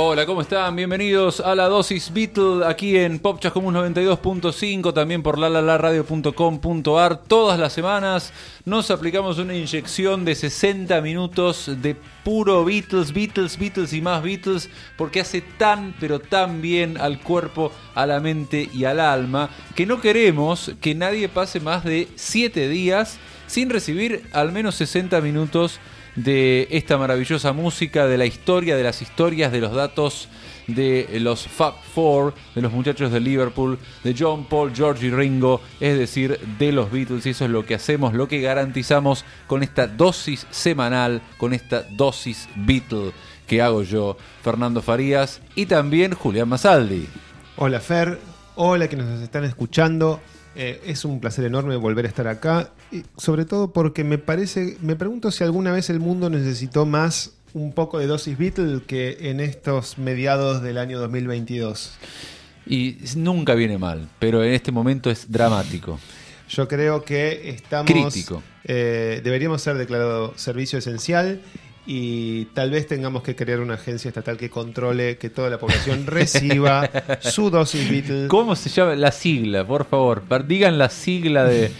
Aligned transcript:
Hola, 0.00 0.26
¿cómo 0.26 0.42
están? 0.42 0.76
Bienvenidos 0.76 1.40
a 1.40 1.56
la 1.56 1.66
dosis 1.66 2.12
Beatle 2.12 2.64
aquí 2.64 2.96
en 2.96 3.18
Pop 3.18 3.40
Chascomús 3.40 3.74
92.5, 3.74 4.94
también 4.94 5.24
por 5.24 5.40
lalalaradio.com.ar. 5.40 7.16
Todas 7.24 7.58
las 7.58 7.72
semanas 7.72 8.32
nos 8.64 8.92
aplicamos 8.92 9.38
una 9.38 9.56
inyección 9.56 10.24
de 10.24 10.36
60 10.36 11.00
minutos 11.00 11.68
de 11.82 11.96
puro 12.22 12.64
Beatles, 12.64 13.12
Beatles, 13.12 13.58
Beatles 13.58 13.92
y 13.92 14.00
más 14.00 14.22
Beatles, 14.22 14.70
porque 14.96 15.18
hace 15.18 15.40
tan, 15.40 15.96
pero 15.98 16.20
tan 16.20 16.62
bien 16.62 16.96
al 16.96 17.18
cuerpo, 17.20 17.72
a 17.96 18.06
la 18.06 18.20
mente 18.20 18.70
y 18.72 18.84
al 18.84 19.00
alma, 19.00 19.50
que 19.74 19.84
no 19.84 20.00
queremos 20.00 20.70
que 20.80 20.94
nadie 20.94 21.28
pase 21.28 21.58
más 21.58 21.82
de 21.82 22.06
7 22.14 22.68
días 22.68 23.18
sin 23.48 23.68
recibir 23.68 24.28
al 24.32 24.52
menos 24.52 24.76
60 24.76 25.20
minutos 25.22 25.72
de 25.72 25.97
esta 26.24 26.98
maravillosa 26.98 27.52
música, 27.52 28.06
de 28.06 28.18
la 28.18 28.26
historia, 28.26 28.76
de 28.76 28.82
las 28.82 29.02
historias, 29.02 29.52
de 29.52 29.60
los 29.60 29.74
datos 29.74 30.28
de 30.68 31.18
los 31.20 31.48
Fab 31.48 31.74
Four, 31.94 32.34
de 32.54 32.62
los 32.62 32.72
muchachos 32.72 33.10
de 33.10 33.20
Liverpool, 33.20 33.78
de 34.04 34.14
John, 34.16 34.44
Paul, 34.44 34.72
George 34.74 35.06
y 35.06 35.10
Ringo, 35.10 35.60
es 35.80 35.98
decir, 35.98 36.38
de 36.58 36.72
los 36.72 36.92
Beatles. 36.92 37.26
Y 37.26 37.30
eso 37.30 37.46
es 37.46 37.50
lo 37.50 37.64
que 37.64 37.74
hacemos, 37.74 38.14
lo 38.14 38.28
que 38.28 38.40
garantizamos 38.40 39.24
con 39.46 39.62
esta 39.62 39.86
dosis 39.86 40.46
semanal, 40.50 41.22
con 41.38 41.52
esta 41.54 41.82
dosis 41.82 42.48
Beatle 42.54 43.12
que 43.46 43.62
hago 43.62 43.82
yo, 43.82 44.18
Fernando 44.42 44.82
Farías, 44.82 45.40
y 45.54 45.64
también 45.64 46.12
Julián 46.12 46.50
Masaldi. 46.50 47.08
Hola 47.56 47.80
Fer, 47.80 48.18
hola 48.56 48.88
que 48.88 48.96
nos 48.96 49.22
están 49.22 49.44
escuchando. 49.44 50.20
Eh, 50.60 50.80
es 50.86 51.04
un 51.04 51.20
placer 51.20 51.44
enorme 51.44 51.76
volver 51.76 52.04
a 52.04 52.08
estar 52.08 52.26
acá, 52.26 52.72
y 52.90 53.04
sobre 53.16 53.44
todo 53.44 53.72
porque 53.72 54.02
me 54.02 54.18
parece, 54.18 54.76
me 54.82 54.96
pregunto 54.96 55.30
si 55.30 55.44
alguna 55.44 55.70
vez 55.70 55.88
el 55.88 56.00
mundo 56.00 56.30
necesitó 56.30 56.84
más 56.84 57.34
un 57.54 57.72
poco 57.72 58.00
de 58.00 58.08
dosis 58.08 58.36
Beatle 58.36 58.82
que 58.84 59.30
en 59.30 59.38
estos 59.38 59.98
mediados 59.98 60.60
del 60.60 60.78
año 60.78 60.98
2022. 60.98 61.92
Y 62.66 62.96
nunca 63.14 63.54
viene 63.54 63.78
mal, 63.78 64.08
pero 64.18 64.42
en 64.42 64.52
este 64.52 64.72
momento 64.72 65.10
es 65.10 65.30
dramático. 65.30 66.00
Yo 66.48 66.66
creo 66.66 67.04
que 67.04 67.50
estamos... 67.50 67.90
Crítico. 67.90 68.42
eh, 68.64 69.20
deberíamos 69.22 69.62
ser 69.62 69.78
declarado 69.78 70.32
servicio 70.36 70.80
esencial 70.80 71.40
y 71.90 72.44
tal 72.52 72.70
vez 72.70 72.86
tengamos 72.86 73.22
que 73.22 73.34
crear 73.34 73.60
una 73.60 73.74
agencia 73.74 74.08
estatal 74.10 74.36
que 74.36 74.50
controle 74.50 75.16
que 75.16 75.30
toda 75.30 75.48
la 75.48 75.58
población 75.58 76.04
reciba 76.06 76.90
su 77.20 77.48
dosis 77.48 77.90
Beatle. 77.90 78.28
¿Cómo 78.28 78.56
se 78.56 78.68
llama 78.68 78.94
la 78.94 79.10
sigla? 79.10 79.66
Por 79.66 79.86
favor, 79.86 80.22
digan 80.46 80.76
la 80.76 80.90
sigla 80.90 81.44
de. 81.44 81.72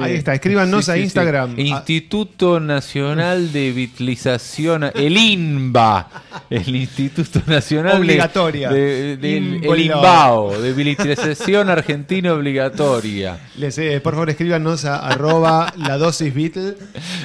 Ahí 0.00 0.14
está, 0.14 0.34
escríbanos 0.34 0.88
a 0.88 0.96
Instagram. 0.98 1.58
Instituto 1.58 2.60
Nacional 2.60 3.52
de 3.52 3.72
Vitalización, 3.72 4.84
el 4.94 5.16
INBA, 5.16 6.08
el 6.50 6.76
Instituto 6.76 7.42
Nacional 7.46 7.98
Obligatoria. 7.98 8.70
de, 8.70 9.16
de- 9.16 9.36
Involado. 9.36 9.72
el 9.74 9.80
INBAO, 9.82 10.60
de 10.62 10.72
Vitalización 10.72 11.68
Argentina 11.70 12.32
Obligatoria. 12.32 13.38
Les, 13.56 13.76
eh, 13.78 14.00
por 14.00 14.14
favor, 14.14 14.30
escríbanos 14.30 14.84
a 14.84 14.98
arroba 14.98 15.72
la 15.76 15.98
dosis 15.98 16.32
Beatle 16.34 16.74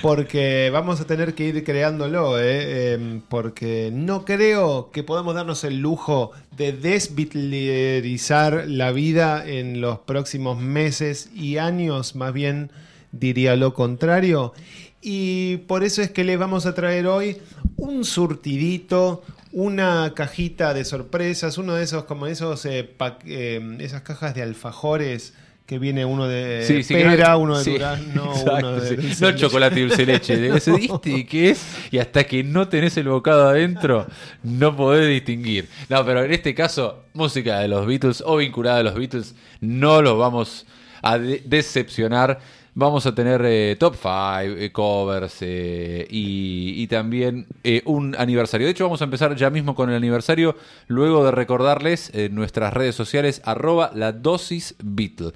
porque 0.01 0.69
vamos 0.71 0.99
a 1.01 1.05
tener 1.05 1.33
que 1.33 1.45
ir 1.47 1.63
creándolo, 1.63 2.39
eh, 2.39 2.93
em, 2.93 3.21
porque 3.27 3.89
no 3.93 4.25
creo 4.25 4.89
que 4.91 5.03
podamos 5.03 5.35
darnos 5.35 5.63
el 5.63 5.79
lujo 5.79 6.31
de 6.57 6.73
desbitlerizar 6.73 8.65
la 8.67 8.91
vida 8.91 9.47
en 9.47 9.79
los 9.79 9.99
próximos 9.99 10.59
meses 10.59 11.29
y 11.35 11.57
años, 11.57 12.15
más 12.15 12.33
bien 12.33 12.71
diría 13.11 13.55
lo 13.55 13.73
contrario. 13.75 14.53
Y 15.01 15.57
por 15.67 15.83
eso 15.83 16.01
es 16.01 16.09
que 16.09 16.23
les 16.23 16.39
vamos 16.39 16.65
a 16.65 16.73
traer 16.73 17.05
hoy 17.05 17.37
un 17.75 18.03
surtidito, 18.03 19.23
una 19.51 20.13
cajita 20.15 20.73
de 20.73 20.83
sorpresas, 20.83 21.59
uno 21.59 21.75
de 21.75 21.83
esos, 21.83 22.05
como 22.05 22.25
esos, 22.25 22.65
eh, 22.65 22.89
eh, 23.25 23.77
esas 23.79 24.01
cajas 24.01 24.33
de 24.33 24.41
alfajores 24.41 25.33
que 25.67 25.77
viene 25.79 26.05
uno 26.05 26.27
de 26.27 26.63
Sí, 26.65 26.81
sí, 26.81 26.93
pera, 26.93 27.33
no- 27.33 27.39
uno 27.39 27.57
de 27.59 27.63
sí, 27.65 27.71
durazno, 27.73 28.25
exacto, 28.31 28.55
uno 28.69 28.71
de 28.79 28.95
dulce 28.95 29.21
No 29.21 29.27
leche. 29.31 29.39
chocolate 29.41 29.79
y 29.79 29.83
dulce 29.83 30.05
leche. 30.05 30.37
de 30.37 30.57
ese, 30.57 30.71
¿viste 30.71 31.25
qué 31.29 31.49
es? 31.51 31.61
Y 31.91 31.97
hasta 31.99 32.23
que 32.23 32.41
no 32.43 32.69
tenés 32.69 32.95
el 32.97 33.09
bocado 33.09 33.49
adentro, 33.49 34.07
no 34.43 34.75
podés 34.75 35.07
distinguir. 35.09 35.67
No, 35.89 36.03
pero 36.05 36.23
en 36.23 36.31
este 36.31 36.55
caso, 36.55 37.03
música 37.13 37.59
de 37.59 37.67
los 37.67 37.85
Beatles 37.85 38.23
o 38.25 38.37
vinculada 38.37 38.79
a 38.79 38.83
los 38.83 38.95
Beatles, 38.95 39.35
no 39.59 40.01
los 40.01 40.17
vamos 40.17 40.65
a 41.01 41.19
de- 41.19 41.43
decepcionar. 41.45 42.39
Vamos 42.79 43.07
a 43.07 43.15
tener 43.15 43.41
eh, 43.43 43.75
top 43.79 43.95
5 43.95 44.71
covers 44.71 45.37
eh, 45.41 46.05
y, 46.11 46.73
y 46.77 46.85
también 46.85 47.47
eh, 47.63 47.81
un 47.85 48.15
aniversario. 48.15 48.67
De 48.67 48.71
hecho, 48.71 48.83
vamos 48.83 49.01
a 49.01 49.05
empezar 49.05 49.35
ya 49.35 49.49
mismo 49.49 49.73
con 49.73 49.89
el 49.89 49.95
aniversario, 49.95 50.55
luego 50.87 51.25
de 51.25 51.31
recordarles 51.31 52.11
en 52.13 52.35
nuestras 52.35 52.71
redes 52.71 52.93
sociales, 52.93 53.41
arroba 53.45 53.89
la 53.95 54.11
dosis 54.11 54.75
Beatle. 54.83 55.31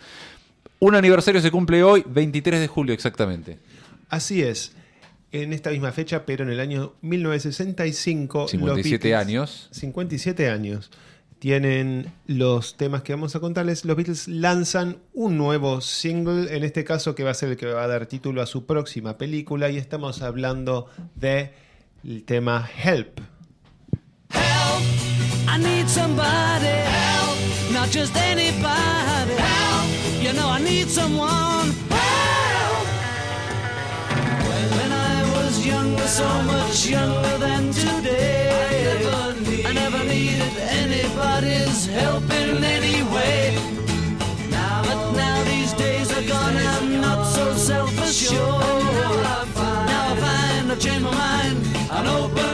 Un 0.77 0.93
aniversario 0.93 1.41
se 1.41 1.49
cumple 1.49 1.83
hoy, 1.83 2.03
23 2.07 2.59
de 2.59 2.67
julio 2.67 2.93
exactamente. 2.93 3.57
Así 4.09 4.43
es. 4.43 4.73
En 5.31 5.51
esta 5.51 5.71
misma 5.71 5.91
fecha, 5.93 6.25
pero 6.27 6.43
en 6.43 6.51
el 6.51 6.59
año 6.59 6.93
1965. 7.01 8.39
los 8.41 8.51
57 8.51 9.09
Beatles- 9.09 9.15
años. 9.19 9.67
57 9.71 10.47
años. 10.47 10.91
Tienen 11.41 12.13
los 12.27 12.77
temas 12.77 13.01
que 13.01 13.13
vamos 13.13 13.35
a 13.35 13.39
contarles. 13.39 13.83
Los 13.83 13.97
Beatles 13.97 14.27
lanzan 14.27 14.99
un 15.11 15.39
nuevo 15.39 15.81
single, 15.81 16.55
en 16.55 16.63
este 16.63 16.83
caso 16.83 17.15
que 17.15 17.23
va 17.23 17.31
a 17.31 17.33
ser 17.33 17.49
el 17.49 17.57
que 17.57 17.65
va 17.65 17.83
a 17.83 17.87
dar 17.87 18.05
título 18.05 18.43
a 18.43 18.45
su 18.45 18.67
próxima 18.67 19.17
película, 19.17 19.71
y 19.71 19.77
estamos 19.77 20.21
hablando 20.21 20.85
de 21.15 21.51
tema 22.27 22.69
Help. 22.83 23.21
I 24.35 25.57
need 25.57 25.87
somebody 25.87 26.67
help, 26.67 27.39
not 27.73 27.89
just 27.89 28.15
anybody 28.17 29.33
help. 29.33 29.89
You 30.21 30.33
know 30.33 30.47
I 30.47 30.59
need 30.63 30.89
someone 30.89 31.73
help. 31.89 32.85
When 34.77 34.91
I 34.91 35.23
was 35.33 35.65
younger, 35.65 36.07
so 36.07 36.23
much 36.43 36.85
younger 36.85 37.39
than 37.39 37.71
today, 37.71 38.50
needed 40.13 40.57
anybody's 40.83 41.85
help 41.85 42.23
in 42.41 42.63
any 42.63 43.01
way. 43.13 43.55
Now, 44.49 44.83
but 44.87 45.11
now 45.13 45.43
these 45.43 45.71
days 45.73 46.11
are 46.17 46.27
gone, 46.27 46.57
I'm 46.57 47.01
not 47.01 47.23
so 47.35 47.53
self-assured. 47.53 48.83
Now 49.91 50.03
I 50.11 50.15
find 50.23 50.71
I've 50.71 50.79
changed 50.79 51.05
my 51.05 51.11
mind 51.11 51.57
and 51.95 52.07
open 52.07 52.50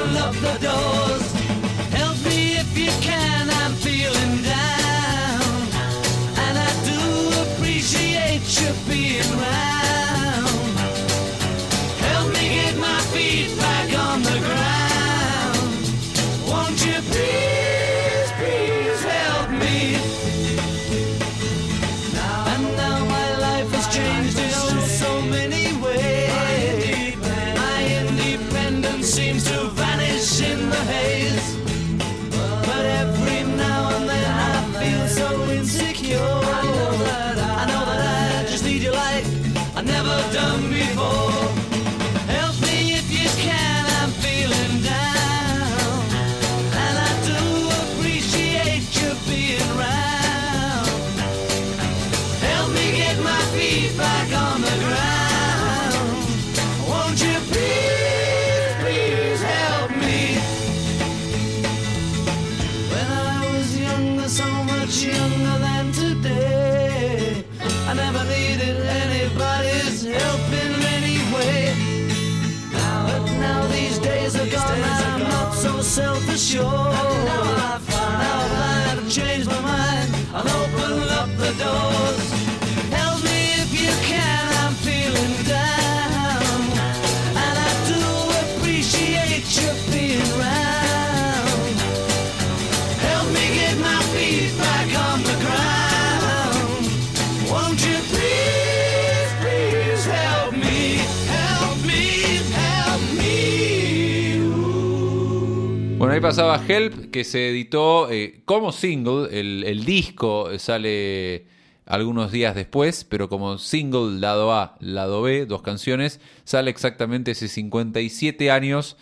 Bueno, 106.08 106.16
ahí 106.16 106.22
pasaba 106.22 106.64
Help, 106.66 107.12
que 107.12 107.26
se 107.26 107.50
editó 107.50 108.10
eh, 108.10 108.40
como 108.46 108.72
single. 108.72 109.28
El, 109.38 109.66
el 109.66 109.84
disco 109.84 110.58
sale 110.58 111.48
algunos 111.86 112.32
días 112.32 112.56
después, 112.56 113.04
pero 113.04 113.28
como 113.28 113.58
single 113.58 114.18
lado 114.18 114.54
A, 114.54 114.78
lado 114.80 115.22
B, 115.22 115.46
dos 115.46 115.64
canciones, 115.64 116.22
sale 116.46 116.72
exactamente 116.72 117.32
hace 117.32 117.50
57 117.50 118.50
años, 118.52 118.96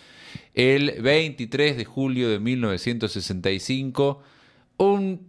el 0.55 0.99
23 0.99 1.77
de 1.77 1.85
julio 1.85 2.27
de 2.27 2.39
1965. 2.39 4.23
Un 4.77 5.27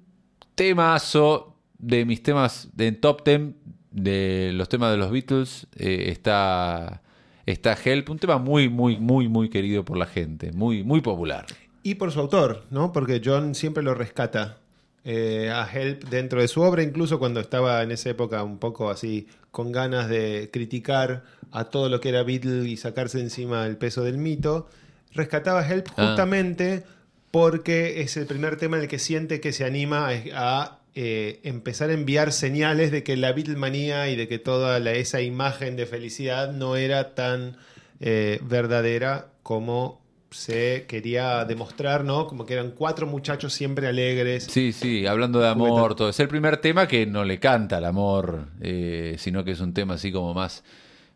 temazo 0.54 1.58
de 1.76 2.06
mis 2.06 2.22
temas 2.22 2.70
de 2.72 2.92
top 2.92 3.22
10 3.22 3.54
de 3.90 4.52
los 4.54 4.70
temas 4.70 4.92
de 4.92 4.96
los 4.96 5.10
Beatles 5.10 5.66
eh, 5.76 6.06
está 6.08 7.02
está 7.44 7.76
Help, 7.84 8.08
un 8.08 8.18
tema 8.18 8.38
muy 8.38 8.70
muy 8.70 8.96
muy 8.96 9.28
muy 9.28 9.50
querido 9.50 9.84
por 9.84 9.98
la 9.98 10.06
gente, 10.06 10.52
muy 10.52 10.82
muy 10.82 11.02
popular. 11.02 11.44
Y 11.86 11.94
por 11.94 12.10
su 12.10 12.18
autor, 12.20 12.64
¿no? 12.70 12.92
Porque 12.92 13.20
John 13.24 13.54
siempre 13.54 13.82
lo 13.84 13.94
rescata 13.94 14.58
eh, 15.04 15.52
a 15.54 15.68
Help 15.72 16.04
dentro 16.08 16.40
de 16.40 16.48
su 16.48 16.60
obra, 16.62 16.82
incluso 16.82 17.18
cuando 17.20 17.38
estaba 17.38 17.80
en 17.84 17.92
esa 17.92 18.10
época 18.10 18.42
un 18.42 18.58
poco 18.58 18.90
así, 18.90 19.28
con 19.52 19.70
ganas 19.70 20.08
de 20.08 20.50
criticar 20.52 21.22
a 21.52 21.64
todo 21.66 21.88
lo 21.88 22.00
que 22.00 22.08
era 22.08 22.24
Beatle 22.24 22.68
y 22.68 22.76
sacarse 22.76 23.20
encima 23.20 23.64
el 23.66 23.76
peso 23.76 24.02
del 24.02 24.18
mito, 24.18 24.68
rescataba 25.14 25.60
a 25.60 25.68
Help 25.72 25.86
Ah. 25.96 26.08
justamente 26.08 26.82
porque 27.30 28.00
es 28.00 28.16
el 28.16 28.26
primer 28.26 28.56
tema 28.56 28.78
en 28.78 28.82
el 28.84 28.88
que 28.88 28.98
siente 28.98 29.40
que 29.40 29.52
se 29.52 29.64
anima 29.64 30.08
a, 30.08 30.12
a, 30.34 30.78
eh, 30.96 31.38
empezar 31.44 31.90
a 31.90 31.92
enviar 31.92 32.32
señales 32.32 32.90
de 32.90 33.04
que 33.04 33.16
la 33.16 33.30
Beatlemanía 33.32 34.08
y 34.08 34.16
de 34.16 34.26
que 34.26 34.38
toda 34.40 34.80
la- 34.80 34.92
esa 34.92 35.20
imagen 35.20 35.76
de 35.76 35.86
felicidad 35.86 36.52
no 36.52 36.74
era 36.76 37.14
tan 37.14 37.56
eh, 38.00 38.40
verdadera 38.42 39.28
como 39.42 40.00
se 40.30 40.86
quería 40.88 41.44
demostrar, 41.44 42.04
¿no? 42.04 42.26
Como 42.26 42.44
que 42.44 42.54
eran 42.54 42.72
cuatro 42.72 43.06
muchachos 43.06 43.52
siempre 43.52 43.86
alegres. 43.86 44.44
Sí, 44.44 44.72
sí, 44.72 45.06
hablando 45.06 45.40
de 45.40 45.48
amor, 45.48 45.94
todo. 45.94 46.08
Es 46.08 46.20
el 46.20 46.28
primer 46.28 46.58
tema 46.58 46.88
que 46.88 47.06
no 47.06 47.24
le 47.24 47.38
canta 47.38 47.78
al 47.78 47.84
amor, 47.84 48.48
eh, 48.60 49.16
sino 49.18 49.44
que 49.44 49.52
es 49.52 49.60
un 49.60 49.72
tema 49.72 49.94
así 49.94 50.10
como 50.10 50.34
más 50.34 50.64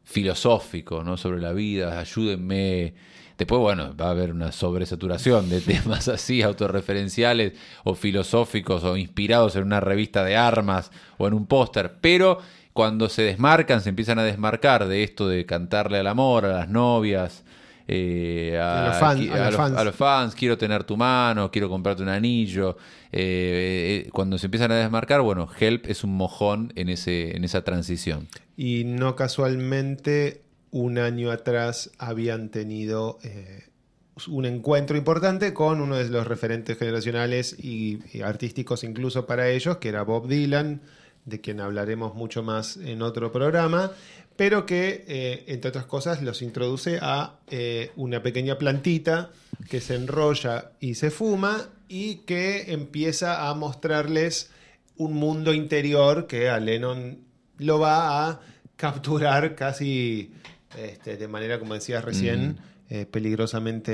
filosófico, 0.04 1.02
¿no? 1.04 1.16
Sobre 1.16 1.40
la 1.40 1.52
vida, 1.52 1.98
ayúdenme. 1.98 2.94
Después, 3.36 3.60
bueno, 3.60 3.96
va 3.96 4.08
a 4.08 4.10
haber 4.10 4.32
una 4.32 4.52
sobresaturación 4.52 5.48
de 5.48 5.60
temas 5.60 6.08
así, 6.08 6.42
autorreferenciales 6.42 7.54
o 7.84 7.94
filosóficos 7.94 8.84
o 8.84 8.96
inspirados 8.96 9.56
en 9.56 9.62
una 9.62 9.80
revista 9.80 10.24
de 10.24 10.36
armas 10.36 10.90
o 11.18 11.26
en 11.26 11.34
un 11.34 11.46
póster. 11.46 11.96
Pero 12.00 12.38
cuando 12.72 13.08
se 13.08 13.22
desmarcan, 13.22 13.80
se 13.80 13.88
empiezan 13.88 14.18
a 14.18 14.24
desmarcar 14.24 14.86
de 14.86 15.02
esto 15.02 15.28
de 15.28 15.46
cantarle 15.46 15.98
al 15.98 16.06
amor, 16.06 16.44
a 16.44 16.58
las 16.58 16.68
novias, 16.68 17.44
eh, 17.88 18.58
A 18.60 18.88
los 18.88 18.96
fan- 18.98 19.18
qui- 19.18 19.30
a 19.32 19.46
los 19.46 19.56
fans. 19.56 19.76
a 19.76 19.84
los 19.84 19.94
fans, 19.94 20.34
quiero 20.34 20.56
tener 20.58 20.84
tu 20.84 20.96
mano, 20.96 21.50
quiero 21.50 21.68
comprarte 21.68 22.02
un 22.02 22.08
anillo. 22.08 22.76
Eh, 23.12 24.04
eh, 24.06 24.10
cuando 24.12 24.38
se 24.38 24.46
empiezan 24.46 24.70
a 24.72 24.76
desmarcar, 24.76 25.20
bueno, 25.22 25.48
Help 25.58 25.86
es 25.86 26.04
un 26.04 26.14
mojón 26.16 26.72
en, 26.76 26.88
ese, 26.88 27.36
en 27.36 27.44
esa 27.44 27.62
transición. 27.64 28.28
Y 28.56 28.84
no 28.84 29.16
casualmente, 29.16 30.42
un 30.70 30.98
año 30.98 31.30
atrás 31.30 31.90
habían 31.98 32.50
tenido 32.50 33.18
eh, 33.24 33.64
un 34.28 34.44
encuentro 34.44 34.96
importante 34.96 35.52
con 35.54 35.80
uno 35.80 35.96
de 35.96 36.08
los 36.08 36.26
referentes 36.26 36.78
generacionales 36.78 37.56
y, 37.58 37.98
y 38.12 38.20
artísticos 38.22 38.84
incluso 38.84 39.26
para 39.26 39.48
ellos, 39.48 39.78
que 39.78 39.88
era 39.88 40.02
Bob 40.02 40.28
Dylan, 40.28 40.80
de 41.24 41.40
quien 41.40 41.60
hablaremos 41.60 42.14
mucho 42.14 42.42
más 42.42 42.76
en 42.76 43.02
otro 43.02 43.30
programa, 43.32 43.90
pero 44.40 44.64
que, 44.64 45.04
eh, 45.06 45.44
entre 45.48 45.69
otras 45.69 45.84
cosas, 45.84 46.22
los 46.22 46.40
introduce 46.40 46.98
a 47.02 47.40
eh, 47.50 47.92
una 47.96 48.22
pequeña 48.22 48.56
plantita 48.56 49.32
que 49.69 49.82
se 49.82 49.96
enrolla 49.96 50.72
y 50.81 50.94
se 50.94 51.10
fuma 51.10 51.69
y 51.88 52.22
que 52.25 52.72
empieza 52.72 53.50
a 53.50 53.54
mostrarles 53.54 54.50
un 54.96 55.12
mundo 55.12 55.52
interior 55.52 56.26
que 56.26 56.48
a 56.48 56.58
Lennon 56.58 57.19
lo 57.58 57.81
va 57.81 58.31
a 58.31 58.40
capturar 58.76 59.56
casi 59.56 60.32
este, 60.78 61.19
de 61.19 61.28
manera, 61.28 61.58
como 61.58 61.75
decías 61.75 62.02
recién, 62.02 62.56
eh, 62.90 63.06
peligrosamente 63.06 63.92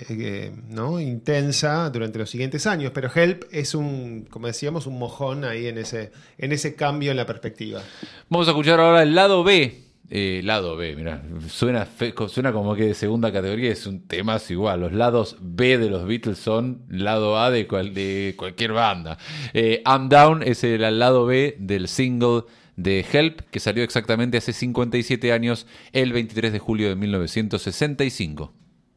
eh, 0.00 0.06
eh, 0.10 0.52
¿no? 0.68 1.00
intensa 1.00 1.88
durante 1.90 2.18
los 2.18 2.30
siguientes 2.30 2.66
años. 2.66 2.92
Pero 2.94 3.10
Help 3.14 3.44
es 3.50 3.74
un, 3.74 4.26
como 4.30 4.46
decíamos, 4.46 4.86
un 4.86 4.98
mojón 4.98 5.44
ahí 5.44 5.66
en 5.66 5.78
ese, 5.78 6.12
en 6.38 6.52
ese 6.52 6.74
cambio 6.76 7.10
en 7.10 7.16
la 7.16 7.26
perspectiva. 7.26 7.82
Vamos 8.28 8.46
a 8.46 8.50
escuchar 8.50 8.78
ahora 8.80 9.02
el 9.02 9.14
lado 9.14 9.42
B. 9.44 9.80
Eh, 10.10 10.42
lado 10.44 10.76
B, 10.76 10.94
mira, 10.94 11.22
suena, 11.48 11.86
fe- 11.86 12.12
suena 12.28 12.52
como 12.52 12.74
que 12.76 12.84
de 12.88 12.94
segunda 12.94 13.32
categoría 13.32 13.72
es 13.72 13.86
un 13.86 14.06
temazo 14.06 14.52
igual. 14.52 14.80
Los 14.80 14.92
lados 14.92 15.38
B 15.40 15.78
de 15.78 15.88
los 15.88 16.06
Beatles 16.06 16.36
son 16.36 16.82
lado 16.90 17.38
A 17.40 17.50
de, 17.50 17.66
cual- 17.66 17.94
de 17.94 18.34
cualquier 18.36 18.72
banda. 18.72 19.16
Eh, 19.54 19.82
I'm 19.86 20.10
Down 20.10 20.42
es 20.42 20.62
el 20.62 20.98
lado 20.98 21.24
B 21.24 21.56
del 21.58 21.88
single 21.88 22.42
de 22.76 23.04
Help 23.12 23.40
que 23.50 23.60
salió 23.60 23.84
exactamente 23.84 24.38
hace 24.38 24.52
57 24.52 25.32
años, 25.32 25.66
el 25.92 26.12
23 26.12 26.52
de 26.52 26.58
julio 26.58 26.88
de 26.88 26.96
1965. 26.96 28.52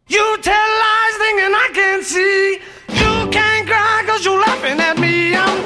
You 0.10 0.20
tell 0.42 0.54
lies 0.54 1.18
thinking 1.18 1.54
I 1.54 1.70
can't 1.74 2.04
see. 2.04 2.60
You 2.90 3.30
can't 3.30 3.68
cry 3.68 4.04
cause 4.06 4.24
you're 4.24 4.40
laughing 4.40 4.80
at 4.80 4.98
me. 4.98 5.36
I'm. 5.36 5.58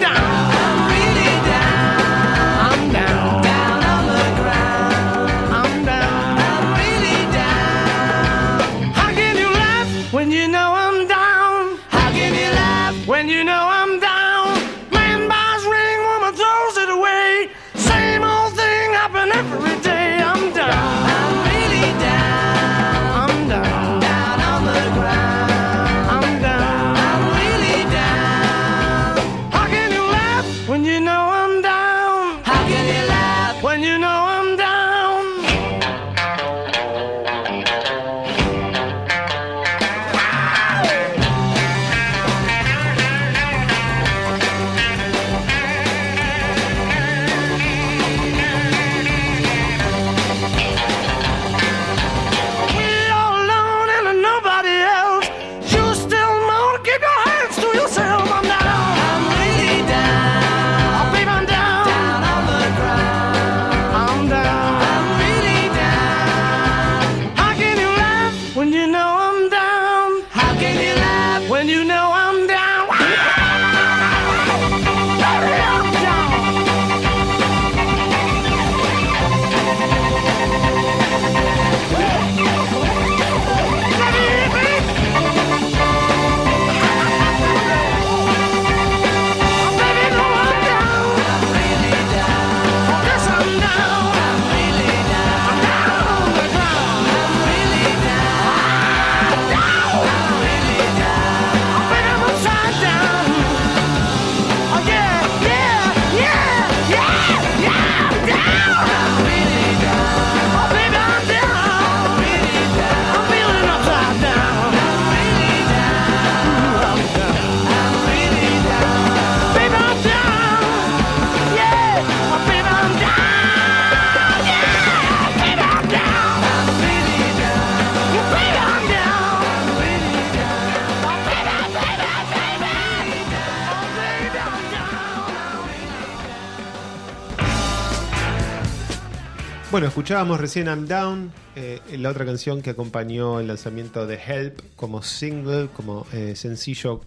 Bueno, 139.71 139.87
escuchábamos 139.87 140.41
recién 140.41 140.67
I'm 140.67 140.85
Down, 140.85 141.31
eh, 141.55 141.79
la 141.97 142.09
otra 142.09 142.25
canción 142.25 142.61
que 142.61 142.71
acompañó 142.71 143.39
el 143.39 143.47
lanzamiento 143.47 144.05
de 144.05 144.15
Help 144.15 144.59
como 144.75 145.01
single, 145.01 145.69
como 145.73 146.05
eh, 146.11 146.35
sencillo 146.35 146.99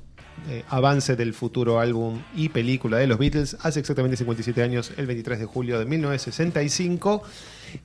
eh, 0.48 0.64
avance 0.68 1.16
del 1.16 1.34
futuro 1.34 1.80
álbum 1.80 2.20
y 2.34 2.48
película 2.50 2.98
de 2.98 3.06
los 3.06 3.18
Beatles 3.18 3.56
hace 3.60 3.80
exactamente 3.80 4.16
57 4.16 4.62
años, 4.62 4.92
el 4.96 5.06
23 5.06 5.38
de 5.38 5.46
julio 5.46 5.78
de 5.78 5.86
1965. 5.86 7.22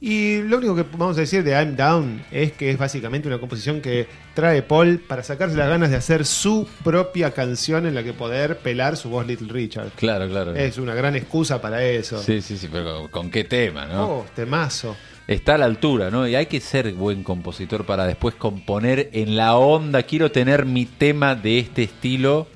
Y 0.02 0.42
lo 0.44 0.58
único 0.58 0.76
que 0.76 0.84
vamos 0.84 1.18
a 1.18 1.22
decir 1.22 1.44
de 1.44 1.52
I'm 1.52 1.76
Down 1.76 2.24
es 2.32 2.52
que 2.54 2.70
es 2.70 2.78
básicamente 2.78 3.28
una 3.28 3.40
composición 3.40 3.82
que 3.82 4.08
trae 4.34 4.62
Paul 4.62 5.00
para 5.00 5.24
sacarse 5.24 5.56
las 5.56 5.68
ganas 5.68 5.90
de 5.90 5.96
hacer 5.96 6.26
su 6.26 6.68
propia 6.84 7.32
canción 7.32 7.86
en 7.86 7.96
la 7.96 8.04
que 8.04 8.14
poder 8.14 8.58
pelar 8.58 8.98
su 8.98 9.10
voz 9.10 9.26
Little 9.26 9.52
Richard. 9.52 9.90
Claro, 9.96 10.28
claro. 10.28 10.56
Es 10.56 10.78
una 10.78 10.94
gran 10.94 11.16
excusa 11.16 11.62
para 11.62 11.84
eso. 11.84 12.22
Sí, 12.22 12.42
sí, 12.42 12.58
sí, 12.58 12.70
pero 12.72 13.10
¿con 13.10 13.32
qué 13.32 13.44
tema, 13.44 13.86
no? 13.86 14.10
Oh, 14.10 14.26
temazo. 14.36 14.96
Está 15.30 15.54
a 15.54 15.58
la 15.60 15.66
altura, 15.66 16.10
¿no? 16.10 16.28
Y 16.28 16.34
hay 16.34 16.48
que 16.48 16.60
ser 16.60 16.92
buen 16.94 17.22
compositor 17.22 17.86
para 17.86 18.08
después 18.08 18.34
componer 18.34 19.12
en 19.14 19.38
la 19.38 19.58
onda. 19.58 20.02
Quiero 20.02 20.32
tener 20.32 20.66
mi 20.66 20.86
tema 20.88 21.36
de 21.36 21.60
este 21.60 21.84
estilo 21.84 22.48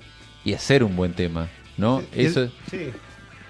y 0.44 0.56
hacer 0.56 0.84
un 0.84 0.96
buen 0.96 1.14
tema, 1.14 1.50
¿no? 1.78 2.02
Y 2.16 2.26
Eso 2.26 2.50
sí. 2.72 2.90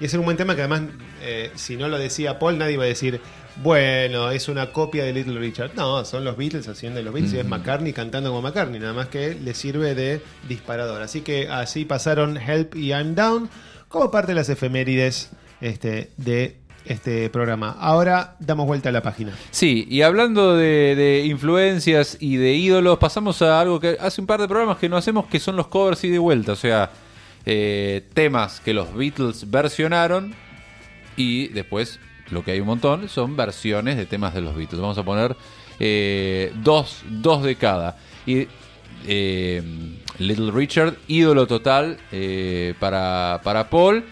Y 0.02 0.06
es 0.06 0.14
un 0.14 0.26
buen 0.26 0.36
tema 0.36 0.58
que 0.58 0.64
además, 0.64 0.82
eh, 1.22 1.52
si 1.56 1.78
no 1.78 1.88
lo 1.88 1.98
decía 1.98 2.38
Paul, 2.38 2.58
nadie 2.58 2.74
iba 2.74 2.84
a 2.84 2.88
decir, 2.88 3.22
bueno, 3.64 4.30
es 4.30 4.50
una 4.50 4.74
copia 4.74 5.06
de 5.06 5.14
Little 5.14 5.40
Richard. 5.40 5.74
No, 5.74 6.04
son 6.04 6.26
los 6.26 6.36
Beatles 6.36 6.68
haciendo 6.68 7.02
los 7.02 7.14
Beatles 7.14 7.34
y 7.34 7.40
es 7.40 7.46
McCartney 7.46 7.94
cantando 7.94 8.30
como 8.30 8.42
McCartney, 8.42 8.82
nada 8.82 8.92
más 8.92 9.08
que 9.08 9.36
le 9.36 9.54
sirve 9.54 9.96
de 9.96 10.22
disparador. 10.50 11.02
Así 11.02 11.22
que 11.22 11.48
así 11.48 11.86
pasaron 11.86 12.36
Help 12.36 12.76
y 12.76 12.88
I'm 12.90 13.16
Down 13.16 13.50
como 13.88 14.12
parte 14.12 14.34
de 14.34 14.36
las 14.36 14.50
efemérides 14.50 15.30
este, 15.62 16.12
de 16.18 16.58
este 16.86 17.30
programa. 17.30 17.76
Ahora 17.80 18.36
damos 18.40 18.68
vuelta 18.68 18.90
a 18.90 18.92
la 18.92 19.02
página. 19.02 19.34
Sí, 19.52 19.88
y 19.90 20.02
hablando 20.02 20.56
de, 20.56 21.24
influencias 21.26 22.18
y 22.20 22.38
de 22.38 22.54
ídolos, 22.54 22.98
pasamos 22.98 23.42
a 23.42 23.60
algo 23.60 23.80
que 23.80 23.98
hace 24.00 24.22
un 24.22 24.28
par 24.28 24.42
de 24.42 24.48
programas 24.48 24.78
que 24.78 24.90
no 24.90 24.98
hacemos, 24.98 25.26
que 25.28 25.40
son 25.40 25.56
los 25.56 25.68
covers 25.68 26.04
y 26.04 26.10
de 26.10 26.20
vuelta. 26.20 26.54
O 26.54 26.56
sea, 26.56 26.92
eh, 27.46 28.08
temas 28.14 28.60
que 28.60 28.74
los 28.74 28.94
Beatles 28.94 29.50
versionaron 29.50 30.34
y 31.16 31.48
después, 31.50 32.00
lo 32.30 32.44
que 32.44 32.52
hay 32.52 32.60
un 32.60 32.68
montón, 32.68 33.10
son 33.10 33.36
versiones 33.36 33.98
de 33.98 34.06
temas 34.06 34.34
de 34.34 34.42
los 34.42 34.56
Beatles. 34.56 34.82
Vamos 34.82 34.98
a 34.98 35.04
poner 35.04 35.36
eh, 35.80 36.52
dos, 36.64 37.04
dos 37.10 37.44
de 37.44 37.56
cada. 37.56 37.98
Y 38.26 38.48
eh, 39.08 39.62
Little 40.20 40.52
Richard, 40.52 40.96
ídolo 41.08 41.48
total 41.48 41.98
para, 42.80 43.42
para 43.44 43.70
Paul. 43.70 44.04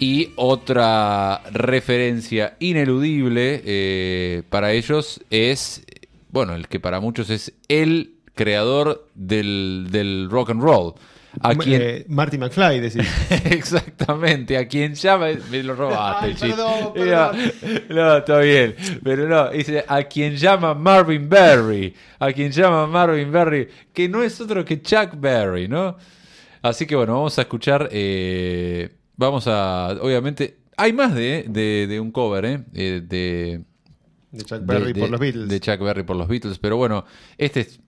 Y 0.00 0.32
otra 0.36 1.42
referencia 1.52 2.56
ineludible 2.58 3.62
eh, 3.64 4.42
para 4.48 4.72
ellos 4.72 5.20
es, 5.30 5.84
bueno, 6.30 6.54
el 6.54 6.68
que 6.68 6.80
para 6.80 7.00
muchos 7.00 7.28
es 7.30 7.52
el 7.68 8.14
creador 8.34 9.06
del, 9.14 9.88
del 9.90 10.28
rock 10.30 10.50
and 10.50 10.62
roll. 10.62 10.94
A 11.42 11.54
quien, 11.54 11.80
Eh, 11.82 12.04
Marty 12.08 12.38
McFly, 12.38 12.80
decís. 12.80 13.06
exactamente, 13.44 14.56
a 14.56 14.66
quien 14.66 14.94
llama, 14.94 15.26
me 15.50 15.62
lo 15.62 15.74
robaste, 15.76 16.26
Ay, 16.26 16.34
perdón, 16.40 16.92
Mira, 16.96 17.32
No, 17.88 18.16
está 18.16 18.38
bien, 18.40 18.74
pero 19.04 19.28
no, 19.28 19.50
dice 19.50 19.84
a 19.86 20.02
quien 20.04 20.34
llama 20.36 20.74
Marvin 20.74 21.28
Berry, 21.28 21.94
a 22.18 22.32
quien 22.32 22.50
llama 22.50 22.86
Marvin 22.86 23.30
Berry, 23.30 23.68
que 23.92 24.08
no 24.08 24.22
es 24.22 24.40
otro 24.40 24.64
que 24.64 24.82
Chuck 24.82 25.10
Berry, 25.20 25.68
¿no? 25.68 25.96
Así 26.62 26.86
que 26.86 26.96
bueno, 26.96 27.12
vamos 27.14 27.38
a 27.38 27.42
escuchar, 27.42 27.88
eh, 27.92 28.88
vamos 29.20 29.46
a, 29.46 29.90
obviamente, 30.00 30.56
hay 30.76 30.92
más 30.94 31.14
de, 31.14 31.44
de, 31.48 31.86
de 31.86 32.00
un 32.00 32.10
cover, 32.10 32.44
¿eh? 32.46 32.64
Eh, 32.74 33.02
de, 33.06 33.62
De 34.32 34.44
Chuck 34.44 34.64
Berry 34.64 34.94
por 34.94 35.10
los 35.10 35.20
Beatles. 35.20 35.48
De 35.48 35.60
Chuck 35.60 35.78
Berry 35.78 36.02
por 36.04 36.16
los 36.16 36.26
Beatles, 36.26 36.58
pero 36.58 36.76
bueno, 36.76 37.04
este 37.36 37.60
es, 37.60 37.80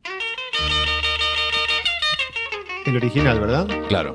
El 2.85 2.97
original, 2.97 3.41
¿verdad? 3.41 3.67
claro. 3.89 4.15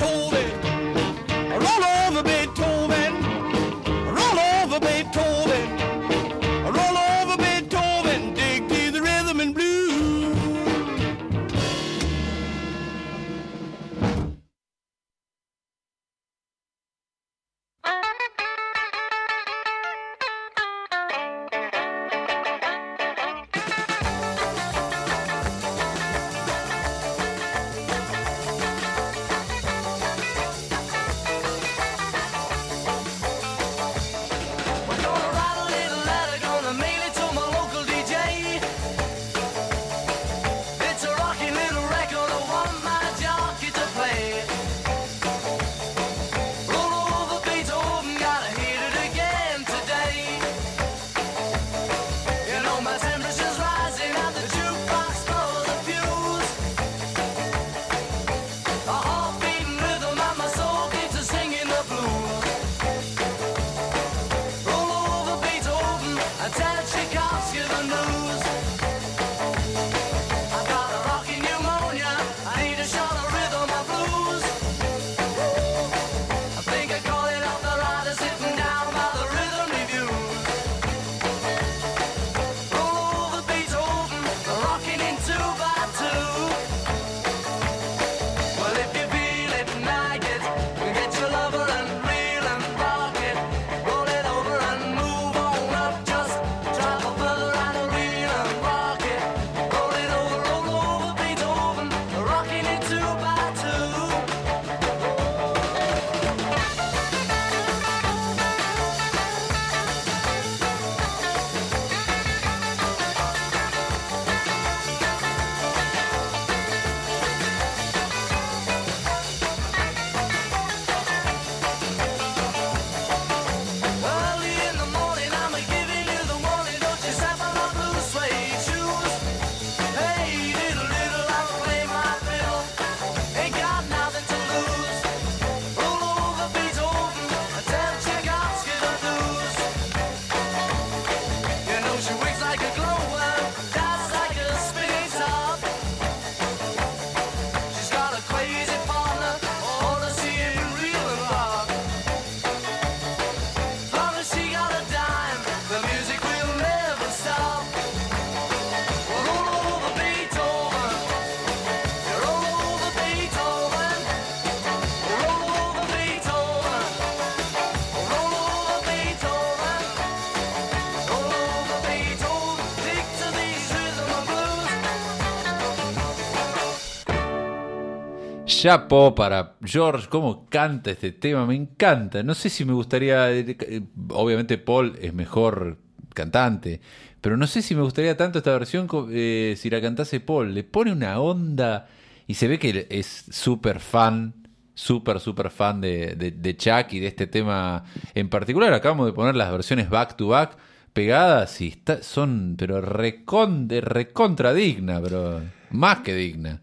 Chapo 178.61 179.15
para 179.15 179.55
George, 179.63 180.07
cómo 180.07 180.45
canta 180.47 180.91
este 180.91 181.11
tema, 181.11 181.47
me 181.47 181.55
encanta. 181.55 182.21
No 182.21 182.35
sé 182.35 182.49
si 182.49 182.63
me 182.63 182.73
gustaría, 182.73 183.31
eh, 183.31 183.81
obviamente 184.09 184.59
Paul 184.59 184.99
es 185.01 185.15
mejor 185.15 185.79
cantante, 186.13 186.79
pero 187.21 187.37
no 187.37 187.47
sé 187.47 187.63
si 187.63 187.73
me 187.73 187.81
gustaría 187.81 188.15
tanto 188.15 188.37
esta 188.37 188.51
versión 188.51 188.87
eh, 189.11 189.55
si 189.57 189.71
la 189.71 189.81
cantase 189.81 190.19
Paul. 190.19 190.53
Le 190.53 190.63
pone 190.63 190.91
una 190.91 191.19
onda 191.19 191.87
y 192.27 192.35
se 192.35 192.47
ve 192.47 192.59
que 192.59 192.85
es 192.91 193.25
súper 193.31 193.79
fan, 193.79 194.35
súper, 194.75 195.19
súper 195.19 195.49
fan 195.49 195.81
de, 195.81 196.15
de, 196.15 196.55
Chuck 196.55 196.93
y 196.93 196.99
de 196.99 197.07
este 197.07 197.25
tema 197.25 197.83
en 198.13 198.29
particular. 198.29 198.71
Acabamos 198.73 199.07
de 199.07 199.13
poner 199.13 199.35
las 199.35 199.51
versiones 199.51 199.89
back 199.89 200.15
to 200.17 200.27
back 200.27 200.55
pegadas 200.93 201.59
y 201.61 201.81
son, 202.01 202.55
pero 202.59 202.79
recon, 202.79 203.67
de 203.67 203.81
recontra 203.81 204.53
digna, 204.53 205.01
pero 205.01 205.41
más 205.71 206.01
que 206.01 206.13
digna. 206.13 206.61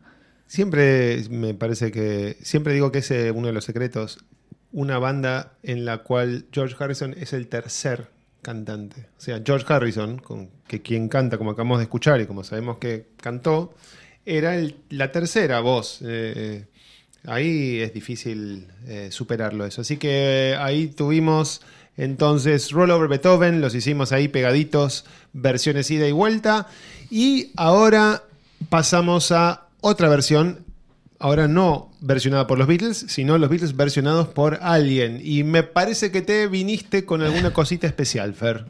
Siempre 0.48 1.22
me 1.30 1.54
parece 1.54 1.92
que. 1.92 2.36
Siempre 2.42 2.72
digo 2.72 2.90
que 2.90 2.98
es 2.98 3.10
eh, 3.12 3.30
uno 3.30 3.46
de 3.46 3.52
los 3.52 3.64
secretos. 3.64 4.18
Una 4.72 4.98
banda 4.98 5.52
en 5.62 5.84
la 5.84 5.98
cual 5.98 6.46
George 6.52 6.74
Harrison 6.78 7.14
es 7.16 7.32
el 7.32 7.46
tercer 7.46 8.08
cantante. 8.42 9.06
O 9.16 9.20
sea, 9.20 9.40
George 9.44 9.64
Harrison, 9.68 10.20
que 10.66 10.82
quien 10.82 11.08
canta, 11.08 11.38
como 11.38 11.52
acabamos 11.52 11.78
de 11.78 11.84
escuchar 11.84 12.20
y 12.20 12.26
como 12.26 12.44
sabemos 12.44 12.78
que 12.78 13.06
cantó, 13.20 13.74
era 14.26 14.54
la 14.90 15.10
tercera 15.12 15.60
voz. 15.60 16.00
Eh, 16.02 16.66
ahí 17.24 17.80
es 17.80 17.92
difícil 17.94 18.66
eh, 18.86 19.08
superarlo 19.10 19.64
eso. 19.64 19.80
Así 19.80 19.96
que 19.96 20.50
eh, 20.50 20.56
ahí 20.56 20.88
tuvimos 20.88 21.62
entonces 21.96 22.70
Rollover 22.70 23.08
Beethoven, 23.08 23.60
los 23.60 23.74
hicimos 23.74 24.12
ahí 24.12 24.28
pegaditos, 24.28 25.04
versiones 25.32 25.90
ida 25.90 26.06
y 26.06 26.12
vuelta. 26.12 26.68
Y 27.10 27.52
ahora 27.56 28.22
pasamos 28.68 29.32
a 29.32 29.67
otra 29.80 30.08
versión, 30.08 30.64
ahora 31.18 31.48
no 31.48 31.90
versionada 32.00 32.46
por 32.46 32.58
los 32.58 32.66
Beatles, 32.66 33.06
sino 33.08 33.38
los 33.38 33.50
Beatles 33.50 33.76
versionados 33.76 34.28
por 34.28 34.58
alguien. 34.62 35.20
Y 35.22 35.44
me 35.44 35.62
parece 35.62 36.10
que 36.10 36.22
te 36.22 36.46
viniste 36.46 37.04
con 37.04 37.22
alguna 37.22 37.52
cosita 37.52 37.86
especial, 37.86 38.34
Fer. 38.34 38.66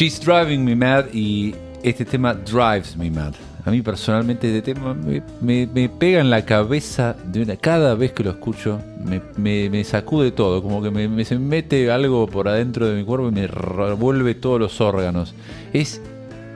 She's 0.00 0.18
Driving 0.18 0.64
Me 0.64 0.74
Mad 0.74 1.12
y 1.12 1.54
este 1.82 2.06
tema 2.06 2.32
Drives 2.32 2.96
Me 2.96 3.10
Mad. 3.10 3.34
A 3.66 3.70
mí 3.70 3.82
personalmente 3.82 4.48
este 4.48 4.72
tema 4.72 4.94
me, 4.94 5.66
me- 5.66 5.90
pega 5.90 6.20
en 6.22 6.30
la 6.30 6.46
cabeza 6.46 7.14
de 7.26 7.42
una, 7.42 7.56
cada 7.56 7.94
vez 7.94 8.12
que 8.12 8.24
lo 8.24 8.30
escucho, 8.30 8.80
me, 9.04 9.68
me- 9.68 9.84
sacude 9.84 10.30
todo, 10.30 10.62
como 10.62 10.82
que 10.82 10.90
me, 10.90 11.22
se 11.26 11.38
mete 11.38 11.90
algo 11.90 12.26
por 12.26 12.48
adentro 12.48 12.86
de 12.88 12.94
mi 12.96 13.04
cuerpo 13.04 13.28
y 13.28 13.32
me 13.32 13.46
revuelve 13.46 14.34
todos 14.34 14.58
los 14.58 14.80
órganos. 14.80 15.34
Es 15.74 16.00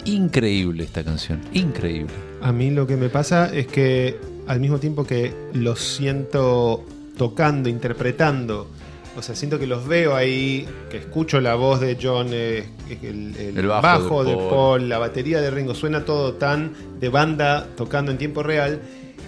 increíble 0.06 0.84
esta 0.84 1.04
canción, 1.04 1.42
increíble. 1.52 2.14
A 2.40 2.50
mí 2.50 2.70
lo 2.70 2.86
que 2.86 2.96
me 2.96 3.10
pasa 3.10 3.54
es 3.54 3.66
que 3.66 4.16
al 4.46 4.58
mismo 4.60 4.78
tiempo 4.78 5.04
que 5.04 5.34
los 5.52 5.80
siento 5.80 6.82
tocando, 7.18 7.68
interpretando, 7.68 8.70
o 9.16 9.22
sea, 9.22 9.34
siento 9.34 9.58
que 9.58 9.66
los 9.66 9.86
veo 9.86 10.14
ahí, 10.14 10.66
que 10.90 10.98
escucho 10.98 11.40
la 11.40 11.54
voz 11.54 11.80
de 11.80 11.96
John, 12.00 12.28
eh, 12.32 12.64
el, 13.02 13.36
el 13.36 13.58
El 13.58 13.66
bajo 13.66 13.82
bajo, 13.82 14.24
de 14.24 14.30
de 14.30 14.36
Paul. 14.36 14.88
La 14.88 14.98
batería 14.98 15.40
de 15.40 15.50
Ringo, 15.50 15.74
suena 15.74 16.04
todo 16.04 16.34
tan 16.34 16.72
de 16.98 17.08
banda 17.08 17.66
tocando 17.76 18.10
en 18.10 18.18
tiempo 18.18 18.42
real, 18.42 18.80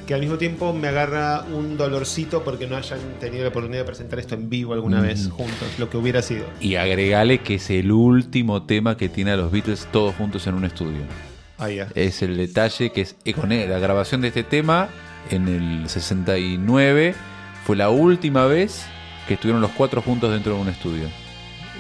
que 0.07 0.14
al 0.14 0.20
mismo 0.20 0.38
tiempo 0.38 0.72
me 0.72 0.88
agarra 0.88 1.44
un 1.53 1.77
dolorcito 1.77 2.42
porque 2.44 2.66
no 2.66 2.77
hayan 2.77 2.99
tenido 3.20 3.42
la 3.42 3.51
oportunidad 3.51 3.81
de 3.81 3.87
presentar 3.87 4.18
esto 4.18 4.35
en 4.35 4.49
vivo 4.49 4.72
alguna 4.72 5.01
vez 5.01 5.29
juntos, 5.29 5.68
lo 5.79 5.90
que 5.90 5.96
hubiera 5.96 6.22
sido. 6.22 6.44
Y 6.61 6.77
agregale 6.77 7.38
que 7.38 7.57
es 7.57 7.70
el 7.70 7.90
último 7.90 8.64
tema 8.64 8.96
que 8.96 9.09
tiene 9.09 9.33
a 9.33 9.37
los 9.37 9.51
Beatles 9.51 9.88
todos 9.92 10.14
juntos 10.14 10.46
en 10.46 10.55
un 10.55 10.64
estudio. 10.64 11.03
Ah, 11.59 11.70
ya. 11.70 11.88
Es 11.94 12.22
el 12.22 12.37
detalle 12.37 12.90
que 12.90 13.01
es 13.01 13.16
eh, 13.25 13.33
con 13.33 13.51
él, 13.51 13.70
la 13.70 13.79
grabación 13.79 14.20
de 14.20 14.29
este 14.29 14.42
tema 14.42 14.88
en 15.31 15.49
el 15.49 15.88
69 15.88 17.14
fue 17.64 17.77
la 17.77 17.90
última 17.90 18.46
vez 18.46 18.87
que 19.27 19.35
estuvieron 19.35 19.61
los 19.61 19.73
cuatro 19.73 20.03
juntos 20.03 20.31
dentro 20.31 20.55
de 20.55 20.61
un 20.61 20.69
estudio. 20.69 21.09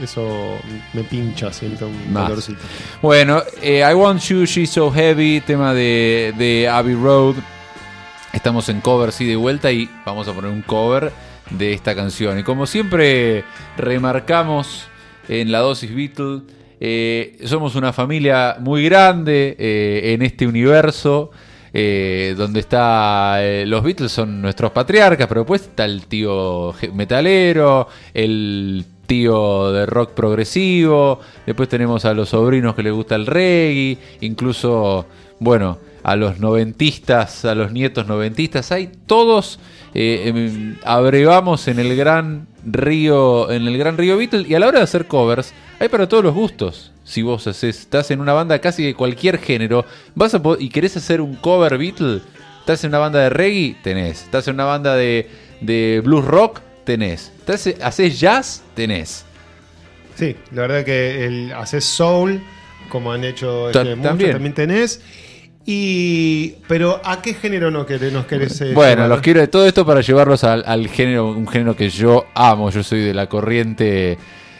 Eso 0.02 0.58
me 0.92 1.02
pincha, 1.04 1.52
siento 1.52 1.88
un 1.88 2.12
dolorcito. 2.12 2.60
Bueno, 3.00 3.42
eh, 3.62 3.82
I 3.88 3.94
Want 3.94 4.20
You, 4.22 4.44
She's 4.44 4.70
So 4.70 4.90
Heavy, 4.90 5.40
tema 5.40 5.72
de, 5.72 6.34
de 6.36 6.68
Abbey 6.68 6.94
Road. 6.94 7.36
Estamos 8.32 8.68
en 8.68 8.82
cover, 8.82 9.12
sí, 9.12 9.24
de 9.24 9.36
vuelta 9.36 9.72
y 9.72 9.88
vamos 10.04 10.28
a 10.28 10.34
poner 10.34 10.50
un 10.50 10.60
cover 10.60 11.12
de 11.50 11.72
esta 11.72 11.94
canción. 11.94 12.38
Y 12.38 12.42
como 12.42 12.66
siempre 12.66 13.44
remarcamos 13.78 14.88
en 15.28 15.50
la 15.50 15.60
dosis 15.60 15.94
Beatle, 15.94 16.42
eh, 16.78 17.38
somos 17.44 17.74
una 17.74 17.92
familia 17.94 18.56
muy 18.60 18.84
grande 18.84 19.56
eh, 19.58 20.12
en 20.12 20.22
este 20.22 20.46
universo. 20.46 21.30
Eh, 21.78 22.34
donde 22.38 22.60
está 22.60 23.44
eh, 23.44 23.66
los 23.66 23.82
Beatles 23.82 24.10
son 24.10 24.40
nuestros 24.40 24.72
patriarcas, 24.72 25.26
pero 25.26 25.42
después 25.42 25.60
está 25.60 25.84
el 25.84 26.06
tío 26.06 26.72
metalero, 26.94 27.86
el 28.14 28.86
tío 29.06 29.72
de 29.72 29.84
rock 29.84 30.12
progresivo, 30.12 31.20
después 31.44 31.68
tenemos 31.68 32.06
a 32.06 32.14
los 32.14 32.30
sobrinos 32.30 32.74
que 32.74 32.82
les 32.82 32.94
gusta 32.94 33.14
el 33.14 33.26
reggae, 33.26 33.98
incluso, 34.22 35.04
bueno, 35.38 35.76
a 36.02 36.16
los 36.16 36.40
noventistas, 36.40 37.44
a 37.44 37.54
los 37.54 37.72
nietos 37.72 38.06
noventistas, 38.06 38.72
hay 38.72 38.90
todos 39.06 39.58
eh, 39.92 40.32
em, 40.34 40.76
abrevamos 40.82 41.68
en 41.68 41.78
el 41.78 41.94
gran 41.94 42.46
río, 42.66 43.50
en 43.50 43.66
el 43.66 43.78
gran 43.78 43.96
río 43.96 44.16
Beatle, 44.16 44.44
y 44.46 44.54
a 44.54 44.60
la 44.60 44.66
hora 44.66 44.78
de 44.78 44.84
hacer 44.84 45.06
covers, 45.06 45.52
hay 45.78 45.88
para 45.88 46.08
todos 46.08 46.24
los 46.24 46.34
gustos. 46.34 46.92
Si 47.04 47.22
vos 47.22 47.46
haces, 47.46 47.78
estás 47.78 48.10
en 48.10 48.20
una 48.20 48.32
banda 48.32 48.58
casi 48.58 48.84
de 48.84 48.94
cualquier 48.94 49.38
género, 49.38 49.84
vas 50.14 50.34
a 50.34 50.42
y 50.58 50.68
querés 50.68 50.96
hacer 50.96 51.20
un 51.20 51.36
cover 51.36 51.78
Beatle, 51.78 52.20
estás 52.60 52.82
en 52.82 52.90
una 52.90 52.98
banda 52.98 53.20
de 53.20 53.30
reggae, 53.30 53.76
tenés. 53.82 54.24
Estás 54.24 54.48
en 54.48 54.54
una 54.54 54.64
banda 54.64 54.96
de, 54.96 55.30
de 55.60 56.02
blues 56.04 56.24
rock, 56.24 56.60
tenés. 56.84 57.32
Estás, 57.38 57.68
haces 57.80 58.18
jazz, 58.18 58.62
tenés. 58.74 59.24
Sí, 60.16 60.34
la 60.50 60.62
verdad 60.62 60.84
que 60.84 61.26
el 61.26 61.52
haces 61.52 61.84
soul, 61.84 62.42
como 62.88 63.12
han 63.12 63.22
hecho 63.22 63.68
este, 63.68 63.94
muchos, 63.94 64.02
también. 64.02 64.54
tenés. 64.54 65.00
Y, 65.68 66.54
pero 66.68 67.00
¿a 67.04 67.20
qué 67.20 67.34
género 67.34 67.72
no 67.72 67.86
querés, 67.86 68.12
nos 68.12 68.26
querés 68.26 68.60
eh, 68.60 68.72
Bueno, 68.72 69.02
llevar? 69.02 69.08
los 69.08 69.20
quiero 69.20 69.40
de 69.40 69.48
todo 69.48 69.66
esto 69.66 69.84
para 69.84 70.00
llevarlos 70.00 70.44
al, 70.44 70.62
al 70.64 70.88
género, 70.88 71.28
un 71.28 71.48
género 71.48 71.74
que 71.74 71.90
yo 71.90 72.26
amo. 72.34 72.70
Yo 72.70 72.84
soy 72.84 73.00
de 73.00 73.12
la 73.12 73.28
corriente 73.28 74.16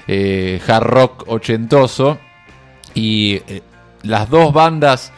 eh, 0.08 0.60
hard 0.66 0.82
rock 0.82 1.24
ochentoso. 1.28 2.18
Y 2.94 3.40
eh, 3.46 3.62
las 4.02 4.28
dos 4.28 4.52
bandas 4.52 5.12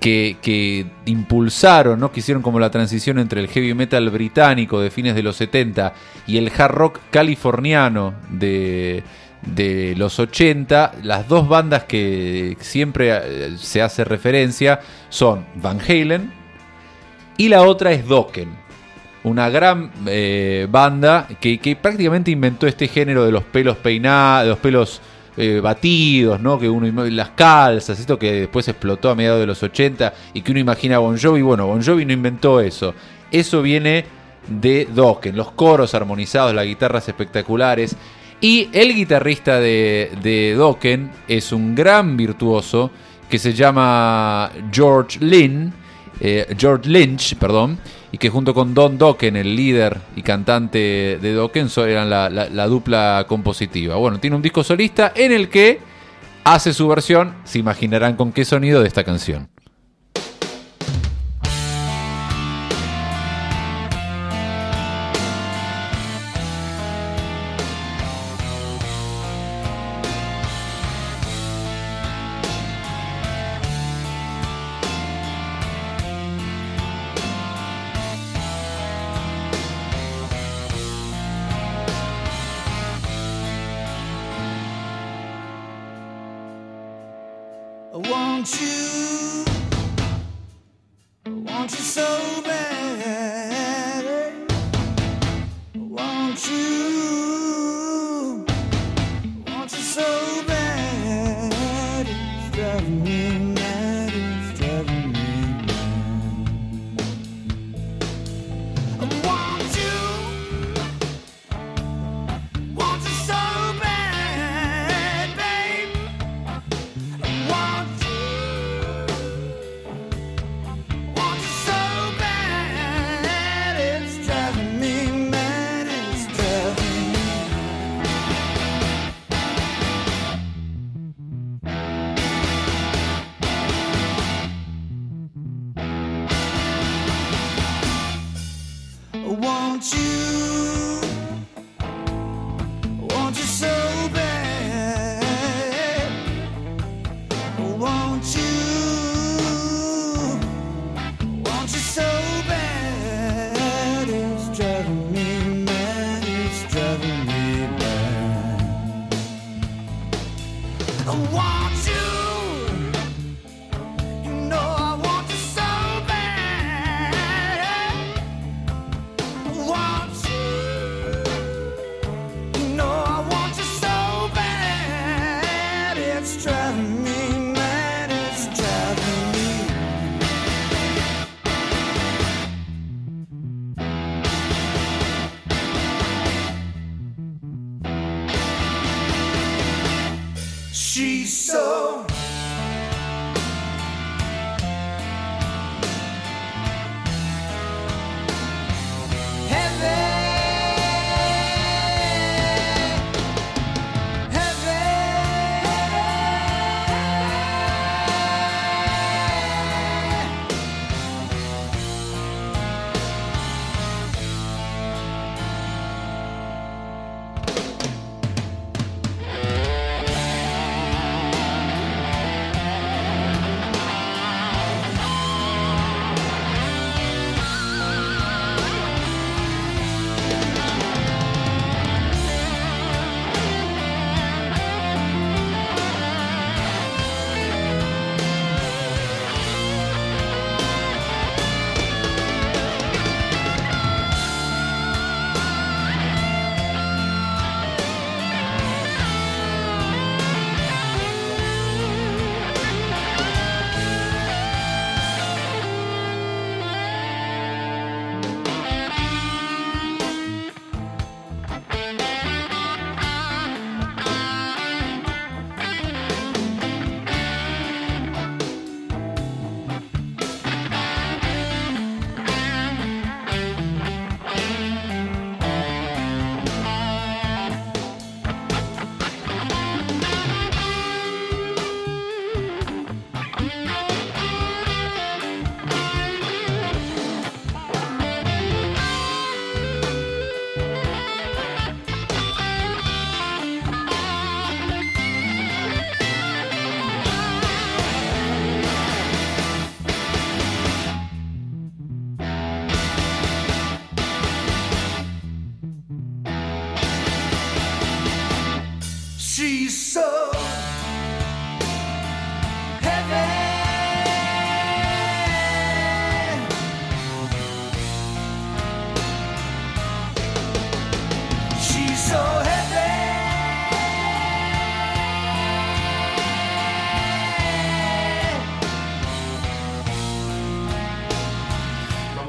que, 0.00 0.38
que 0.40 0.86
impulsaron, 1.04 2.00
¿no? 2.00 2.10
que 2.12 2.20
hicieron 2.20 2.42
como 2.42 2.58
la 2.58 2.70
transición 2.70 3.18
entre 3.18 3.42
el 3.42 3.48
heavy 3.48 3.74
metal 3.74 4.08
británico 4.08 4.80
de 4.80 4.90
fines 4.90 5.14
de 5.14 5.22
los 5.22 5.36
70 5.36 5.92
y 6.26 6.38
el 6.38 6.50
hard 6.56 6.72
rock 6.72 6.98
californiano 7.10 8.14
de, 8.30 9.02
de 9.42 9.94
los 9.96 10.18
80, 10.18 10.92
las 11.02 11.28
dos 11.28 11.48
bandas 11.48 11.84
que 11.84 12.56
siempre 12.60 13.10
eh, 13.12 13.50
se 13.56 13.82
hace 13.82 14.04
referencia 14.04 14.80
son 15.08 15.46
Van 15.54 15.80
Halen 15.80 16.32
y 17.36 17.48
la 17.48 17.62
otra 17.62 17.92
es 17.92 18.06
Dokken. 18.06 18.58
Una 19.22 19.50
gran 19.50 19.90
eh, 20.06 20.66
banda 20.70 21.28
que, 21.40 21.58
que 21.58 21.76
prácticamente 21.76 22.30
inventó 22.30 22.66
este 22.66 22.88
género 22.88 23.24
de 23.24 23.32
los 23.32 23.44
pelos 23.44 23.76
peinados, 23.76 24.48
los 24.48 24.58
pelos 24.58 25.02
eh, 25.36 25.60
batidos, 25.60 26.40
¿no? 26.40 26.58
Que 26.58 26.68
uno 26.68 27.04
las 27.06 27.30
calzas, 27.30 27.98
esto 28.00 28.18
que 28.18 28.32
después 28.32 28.66
explotó 28.68 29.10
a 29.10 29.14
mediados 29.14 29.40
de 29.40 29.46
los 29.46 29.62
80 29.62 30.12
y 30.34 30.42
que 30.42 30.50
uno 30.50 30.60
imagina 30.60 30.96
a 30.96 30.98
Bon 30.98 31.18
Jovi. 31.18 31.40
Bueno, 31.40 31.66
Bon 31.66 31.82
Jovi 31.82 32.04
no 32.04 32.12
inventó 32.12 32.60
eso. 32.60 32.94
Eso 33.30 33.62
viene 33.62 34.04
de 34.48 34.88
Dokken, 34.92 35.36
los 35.36 35.52
coros 35.52 35.94
armonizados, 35.94 36.52
las 36.52 36.66
guitarras 36.66 37.08
espectaculares. 37.08 37.96
Y 38.40 38.68
el 38.72 38.94
guitarrista 38.94 39.60
de, 39.60 40.12
de 40.22 40.54
Dokken 40.54 41.10
es 41.28 41.52
un 41.52 41.74
gran 41.74 42.16
virtuoso 42.16 42.90
que 43.28 43.38
se 43.38 43.52
llama 43.52 44.50
George 44.72 45.18
Lynn, 45.20 45.72
eh, 46.20 46.46
George 46.58 46.88
Lynch, 46.88 47.36
perdón, 47.36 47.78
y 48.10 48.16
que 48.18 48.30
junto 48.30 48.54
con 48.54 48.72
Don 48.74 48.96
Dokken, 48.96 49.36
el 49.36 49.54
líder 49.54 49.98
y 50.16 50.22
cantante 50.22 51.18
de 51.20 51.32
Dokken, 51.34 51.68
eran 51.86 52.08
la- 52.08 52.30
la 52.30 52.66
dupla 52.66 53.26
compositiva. 53.28 53.96
Bueno, 53.96 54.18
tiene 54.18 54.36
un 54.36 54.42
disco 54.42 54.64
solista 54.64 55.12
en 55.14 55.32
el 55.32 55.48
que 55.50 55.78
hace 56.42 56.72
su 56.72 56.88
versión, 56.88 57.34
se 57.44 57.58
imaginarán 57.58 58.16
con 58.16 58.32
qué 58.32 58.46
sonido 58.46 58.80
de 58.80 58.88
esta 58.88 59.04
canción. 59.04 59.49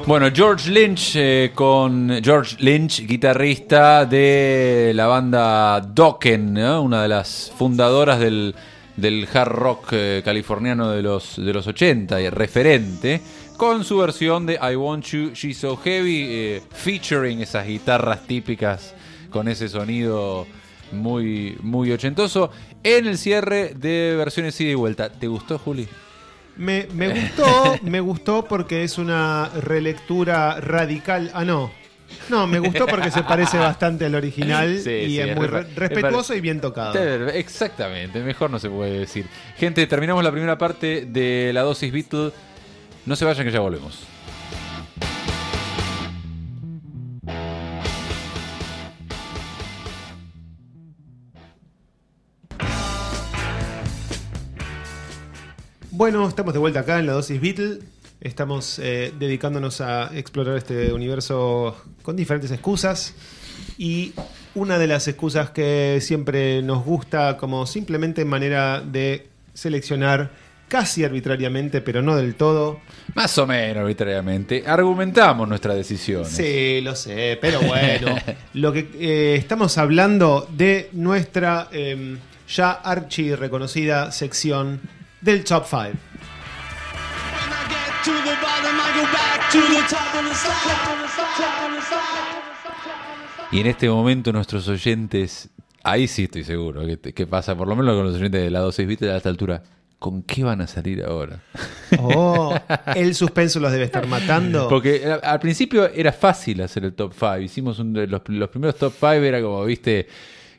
Bueno, 0.04 0.30
George 0.34 0.68
Lynch 0.68 1.12
eh, 1.14 1.52
con 1.54 2.20
George 2.22 2.56
Lynch, 2.58 3.06
guitarrista 3.06 4.04
de 4.04 4.90
la 4.96 5.06
banda 5.06 5.80
Dokken, 5.80 6.58
una 6.58 7.02
de 7.02 7.08
las 7.08 7.52
fundadoras 7.56 8.18
del, 8.18 8.52
del 8.96 9.28
hard 9.32 9.52
rock 9.52 9.88
eh, 9.92 10.22
californiano 10.24 10.90
de 10.90 11.02
los, 11.02 11.36
de 11.36 11.52
los 11.52 11.68
80, 11.68 12.20
y 12.20 12.28
referente, 12.30 13.20
con 13.56 13.84
su 13.84 13.98
versión 13.98 14.44
de 14.44 14.54
I 14.54 14.74
Want 14.74 15.04
You, 15.06 15.30
She's 15.34 15.58
So 15.58 15.76
Heavy, 15.76 16.26
eh, 16.28 16.62
featuring 16.72 17.40
esas 17.40 17.64
guitarras 17.64 18.26
típicas 18.26 18.94
con 19.30 19.46
ese 19.46 19.68
sonido 19.68 20.48
muy, 20.90 21.56
muy 21.62 21.92
ochentoso, 21.92 22.50
en 22.82 23.06
el 23.06 23.16
cierre 23.18 23.72
de 23.74 24.16
versiones 24.16 24.60
ida 24.60 24.72
y 24.72 24.74
vuelta. 24.74 25.10
¿Te 25.10 25.28
gustó, 25.28 25.60
Juli? 25.60 25.86
Me, 26.56 26.86
me 26.94 27.08
gustó, 27.08 27.78
me 27.82 28.00
gustó 28.00 28.44
porque 28.44 28.84
es 28.84 28.98
una 28.98 29.48
relectura 29.60 30.60
radical. 30.60 31.30
Ah, 31.34 31.44
no. 31.44 31.70
No, 32.28 32.46
me 32.46 32.58
gustó 32.58 32.86
porque 32.86 33.10
se 33.10 33.22
parece 33.22 33.56
bastante 33.56 34.04
al 34.04 34.14
original 34.14 34.78
Sí, 34.78 34.90
y 34.90 35.06
sí, 35.06 35.20
es 35.20 35.34
muy 35.34 35.46
re- 35.46 35.62
re- 35.62 35.68
respetuoso 35.74 36.34
y 36.34 36.42
bien 36.42 36.60
tocado. 36.60 36.92
Exactamente, 37.30 38.20
mejor 38.22 38.50
no 38.50 38.58
se 38.58 38.68
puede 38.68 38.98
decir. 38.98 39.26
Gente, 39.56 39.86
terminamos 39.86 40.22
la 40.22 40.30
primera 40.30 40.58
parte 40.58 41.06
de 41.06 41.52
la 41.54 41.62
dosis 41.62 41.90
Beatle. 41.90 42.32
No 43.06 43.16
se 43.16 43.24
vayan 43.24 43.46
que 43.46 43.50
ya 43.50 43.60
volvemos. 43.60 43.98
Bueno, 56.02 56.26
estamos 56.26 56.52
de 56.52 56.58
vuelta 56.58 56.80
acá 56.80 56.98
en 56.98 57.06
la 57.06 57.12
dosis 57.12 57.40
Beatle. 57.40 57.78
Estamos 58.20 58.80
eh, 58.80 59.14
dedicándonos 59.20 59.80
a 59.80 60.10
explorar 60.18 60.56
este 60.56 60.92
universo 60.92 61.80
con 62.02 62.16
diferentes 62.16 62.50
excusas. 62.50 63.14
Y 63.78 64.12
una 64.56 64.78
de 64.78 64.88
las 64.88 65.06
excusas 65.06 65.50
que 65.50 66.00
siempre 66.00 66.60
nos 66.60 66.84
gusta 66.84 67.36
como 67.36 67.66
simplemente 67.66 68.24
manera 68.24 68.80
de 68.80 69.28
seleccionar 69.54 70.32
casi 70.66 71.04
arbitrariamente, 71.04 71.80
pero 71.80 72.02
no 72.02 72.16
del 72.16 72.34
todo. 72.34 72.80
Más 73.14 73.38
o 73.38 73.46
menos 73.46 73.76
arbitrariamente. 73.76 74.64
Argumentamos 74.66 75.48
nuestra 75.48 75.72
decisión. 75.72 76.24
Sí, 76.24 76.80
lo 76.80 76.96
sé, 76.96 77.38
pero 77.40 77.60
bueno. 77.60 78.16
lo 78.54 78.72
que 78.72 78.90
eh, 78.98 79.36
estamos 79.36 79.78
hablando 79.78 80.48
de 80.50 80.90
nuestra 80.94 81.68
eh, 81.70 82.16
ya 82.48 82.72
archi 82.72 83.36
reconocida 83.36 84.10
sección 84.10 84.80
del 85.22 85.44
Top 85.44 85.64
5. 85.64 85.80
When 85.80 85.94
I 87.52 87.68
get 87.68 88.04
to 88.04 88.12
the 88.12 88.36
bottom, 88.42 88.76
I 88.76 88.90
go 88.98 89.04
back 89.12 89.50
to 89.52 89.60
the 89.60 89.82
top 89.88 90.14
of 90.14 90.28
the 90.28 90.34
slide. 90.34 90.54
Top 90.66 90.92
of 90.92 91.00
the 91.00 91.08
slide, 91.08 91.36
top 91.36 91.70
of 91.70 91.74
the 91.76 91.80
slide. 91.80 92.42
Y 93.52 93.60
en 93.60 93.66
este 93.66 93.88
momento 93.88 94.32
nuestros 94.32 94.66
oyentes, 94.68 95.50
ahí 95.84 96.08
sí 96.08 96.24
estoy 96.24 96.42
seguro 96.42 96.86
que, 96.86 96.98
que 97.12 97.26
pasa, 97.26 97.54
por 97.54 97.68
lo 97.68 97.76
menos 97.76 97.94
con 97.94 98.06
los 98.06 98.16
oyentes 98.16 98.42
de 98.42 98.50
la 98.50 98.60
dosis 98.60 98.86
Beatle 98.86 99.12
a 99.12 99.16
esta 99.16 99.28
altura. 99.28 99.62
¿Con 99.98 100.24
qué 100.24 100.42
van 100.42 100.60
a 100.60 100.66
salir 100.66 101.04
ahora? 101.04 101.40
Oh, 101.98 102.58
el 102.96 103.14
suspenso 103.14 103.60
los 103.60 103.70
debe 103.70 103.84
estar 103.84 104.06
matando. 104.06 104.66
Porque 104.66 105.02
eh, 105.04 105.20
al 105.22 105.38
principio 105.38 105.86
era 105.90 106.10
fácil 106.10 106.62
hacer 106.62 106.86
el 106.86 106.94
top 106.94 107.12
5. 107.12 107.38
Hicimos 107.38 107.78
un 107.78 107.92
de 107.92 108.06
los, 108.06 108.22
los 108.28 108.48
primeros 108.48 108.76
top 108.76 108.94
5, 108.98 109.06
era 109.12 109.42
como, 109.42 109.62
viste, 109.66 110.08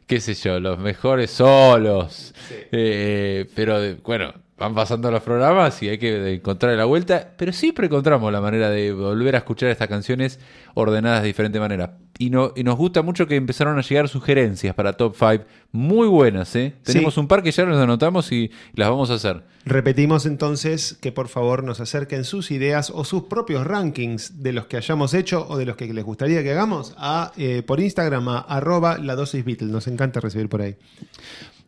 qué 0.05 0.21
sé 0.21 0.35
yo, 0.35 0.59
los 0.59 0.77
mejores 0.77 1.31
solos. 1.31 2.35
Eh, 2.71 3.49
pero 3.55 3.79
bueno, 4.03 4.31
van 4.63 4.75
pasando 4.75 5.11
los 5.11 5.21
programas 5.21 5.83
y 5.83 5.89
hay 5.89 5.97
que 5.97 6.35
encontrar 6.35 6.77
la 6.77 6.85
vuelta. 6.85 7.33
Pero 7.37 7.51
siempre 7.51 7.87
encontramos 7.87 8.31
la 8.31 8.39
manera 8.39 8.69
de 8.69 8.93
volver 8.93 9.35
a 9.35 9.39
escuchar 9.39 9.69
estas 9.69 9.89
canciones 9.89 10.39
ordenadas 10.73 11.21
de 11.21 11.27
diferente 11.27 11.59
manera. 11.59 11.97
Y, 12.17 12.29
no, 12.29 12.53
y 12.55 12.63
nos 12.63 12.77
gusta 12.77 13.01
mucho 13.01 13.27
que 13.27 13.35
empezaron 13.35 13.77
a 13.77 13.81
llegar 13.81 14.07
sugerencias 14.07 14.73
para 14.75 14.93
top 14.93 15.15
5 15.17 15.43
muy 15.73 16.07
buenas. 16.07 16.55
¿eh? 16.55 16.73
Tenemos 16.83 17.15
Sí. 17.15 17.19
un 17.19 17.27
par 17.27 17.43
que 17.43 17.51
ya 17.51 17.65
nos 17.65 17.77
anotamos 17.77 18.31
y 18.31 18.51
las 18.75 18.89
vamos 18.89 19.09
a 19.09 19.15
hacer. 19.15 19.43
Repetimos 19.65 20.25
entonces 20.25 20.97
que 21.01 21.11
por 21.11 21.27
favor 21.27 21.63
nos 21.63 21.79
acerquen 21.81 22.23
sus 22.23 22.51
ideas 22.51 22.89
o 22.93 23.03
sus 23.03 23.23
propios 23.23 23.65
rankings 23.65 24.43
de 24.43 24.53
los 24.53 24.67
que 24.67 24.77
hayamos 24.77 25.13
hecho 25.13 25.45
o 25.49 25.57
de 25.57 25.65
los 25.65 25.75
que 25.75 25.91
les 25.93 26.03
gustaría 26.05 26.41
que 26.43 26.51
hagamos 26.51 26.93
a, 26.97 27.31
eh, 27.37 27.63
por 27.65 27.79
Instagram 27.81 28.27
a 28.29 28.39
arroba 28.39 28.97
la 28.97 29.15
dosis 29.15 29.43
Beatle. 29.43 29.67
Nos 29.71 29.87
encanta 29.87 30.19
recibir 30.21 30.47
por 30.49 30.61
ahí. 30.61 30.75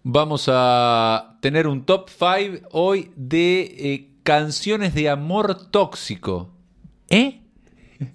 Vamos 0.07 0.47
a 0.53 1.39
tener 1.41 1.65
un 1.67 1.83
top 1.83 2.11
5 2.11 2.67
hoy 2.73 3.09
de 3.15 3.61
eh, 3.61 4.09
canciones 4.21 4.93
de 4.93 5.09
amor 5.09 5.71
tóxico. 5.71 6.53
¿Eh? 7.09 7.41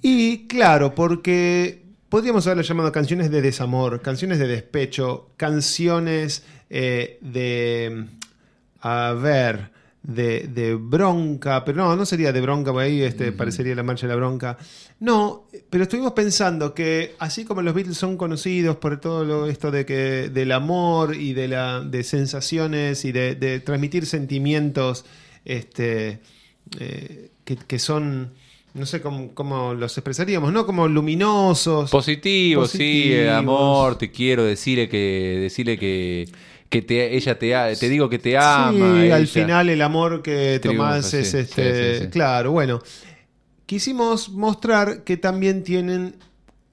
Y 0.00 0.46
claro, 0.46 0.94
porque 0.94 1.83
podríamos 2.09 2.46
haberlo 2.46 2.62
llamado 2.62 2.92
canciones 2.92 3.33
de 3.33 3.42
desamor, 3.42 4.03
canciones 4.03 4.38
de 4.38 4.46
despecho, 4.46 5.33
canciones 5.37 6.44
eh, 6.70 7.18
de, 7.22 8.07
a 8.81 9.12
ver, 9.14 9.72
de, 10.03 10.49
de 10.49 10.75
bronca, 10.75 11.65
pero 11.65 11.85
no, 11.85 11.97
no 11.97 12.07
sería 12.07 12.33
de 12.33 12.41
bronca, 12.41 12.73
porque 12.73 12.87
ahí 12.87 13.03
este, 13.03 13.33
parecería 13.33 13.75
la 13.75 13.83
marcha 13.83 14.07
de 14.07 14.13
la 14.13 14.17
bronca. 14.17 14.57
No, 14.99 15.47
pero 15.69 15.85
estuvimos 15.85 16.13
pensando 16.13 16.75
que 16.75 17.15
así 17.19 17.45
como 17.45 17.63
los 17.63 17.75
Beatles 17.75 17.99
son 17.99 18.17
conocidos 18.17 18.77
por 18.77 19.01
todo 19.01 19.25
lo, 19.25 19.47
esto 19.47 19.71
de 19.71 19.85
que 19.85 20.31
del 20.31 20.53
amor 20.53 21.15
y 21.15 21.35
de 21.35 21.49
la 21.49 21.81
de 21.81 22.03
sensaciones 22.03 23.05
y 23.05 23.13
de, 23.13 23.35
de 23.35 23.61
transmitir 23.61 24.07
sentimientos, 24.07 25.05
este, 25.45 26.21
eh, 26.79 27.31
que, 27.45 27.57
que 27.57 27.79
son 27.79 28.33
no 28.73 28.87
sé 28.87 29.01
cómo, 29.01 29.35
cómo 29.35 29.75
los 29.75 29.97
expresaríamos, 29.99 30.53
¿no? 30.53 30.65
Como 30.65 30.87
luminosos. 30.87 31.91
Positivo, 31.91 32.67
sí, 32.67 32.79
Positivos. 32.79 33.19
eh, 33.19 33.31
amor, 33.31 33.99
te 33.99 34.11
quiero, 34.13 34.45
decirle 34.45 34.89
que, 34.89 35.39
decirle 35.41 35.77
que, 35.77 36.29
que 36.70 36.83
te, 36.83 37.16
ella 37.16 37.38
te, 37.38 37.52
te 37.76 37.88
digo 37.88 38.09
que 38.09 38.18
te 38.18 38.38
ama. 38.38 38.72
sí, 38.72 39.11
al 39.11 39.26
final 39.26 39.68
el 39.68 39.83
amor 39.83 40.22
que 40.22 40.59
Triunfa, 40.61 40.85
tomás 40.85 41.11
sí, 41.11 41.18
es 41.18 41.35
este. 41.35 41.94
sí, 41.94 41.98
sí, 41.98 42.04
sí. 42.04 42.11
Claro, 42.11 42.52
bueno. 42.52 42.80
Quisimos 43.66 44.30
mostrar 44.30 45.04
que 45.04 45.16
también 45.16 45.62
tienen 45.62 46.16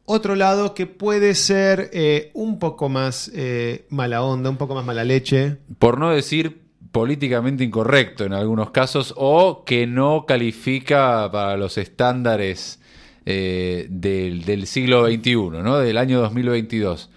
otro 0.06 0.36
lado 0.36 0.74
que 0.74 0.88
puede 0.88 1.36
ser 1.36 1.90
eh, 1.94 2.32
un 2.34 2.60
poco 2.60 2.90
más 2.90 3.30
eh, 3.36 3.86
mala 3.90 4.24
onda, 4.24 4.50
un 4.50 4.58
poco 4.58 4.74
más 4.74 4.86
mala 4.86 5.04
leche. 5.04 5.58
Por 5.80 6.00
no 6.00 6.12
decir 6.12 6.62
políticamente 6.92 7.64
incorrecto 7.64 8.24
en 8.24 8.34
algunos 8.34 8.72
casos 8.72 9.14
o 9.18 9.64
que 9.66 9.86
no 9.86 10.26
califica 10.28 11.30
para 11.32 11.58
los 11.58 11.78
estándares 11.78 12.80
eh, 13.26 13.88
del, 13.90 14.46
del 14.46 14.66
siglo 14.68 15.06
XXI, 15.06 15.36
¿no? 15.62 15.78
del 15.78 15.98
año 15.98 16.22
2022. 16.22 17.10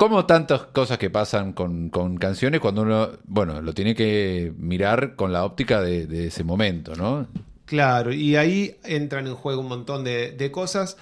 Como 0.00 0.24
tantas 0.24 0.62
cosas 0.62 0.96
que 0.96 1.10
pasan 1.10 1.52
con, 1.52 1.90
con 1.90 2.16
canciones 2.16 2.60
cuando 2.60 2.80
uno, 2.80 3.10
bueno, 3.24 3.60
lo 3.60 3.74
tiene 3.74 3.94
que 3.94 4.50
mirar 4.56 5.14
con 5.14 5.30
la 5.30 5.44
óptica 5.44 5.82
de, 5.82 6.26
ese 6.28 6.42
momento, 6.42 6.94
¿no? 6.94 7.28
Claro, 7.66 8.10
y 8.10 8.34
ahí 8.36 8.78
entran 8.82 9.26
en 9.26 9.34
juego 9.34 9.60
un 9.60 9.68
montón 9.68 10.02
de, 10.02 10.30
de 10.30 10.50
cosas, 10.50 10.96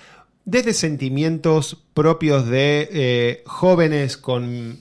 desde 0.44 0.72
sentimientos 0.72 1.80
propios 1.94 2.48
de 2.48 2.88
eh, 2.90 3.42
jóvenes 3.46 4.16
con, 4.16 4.80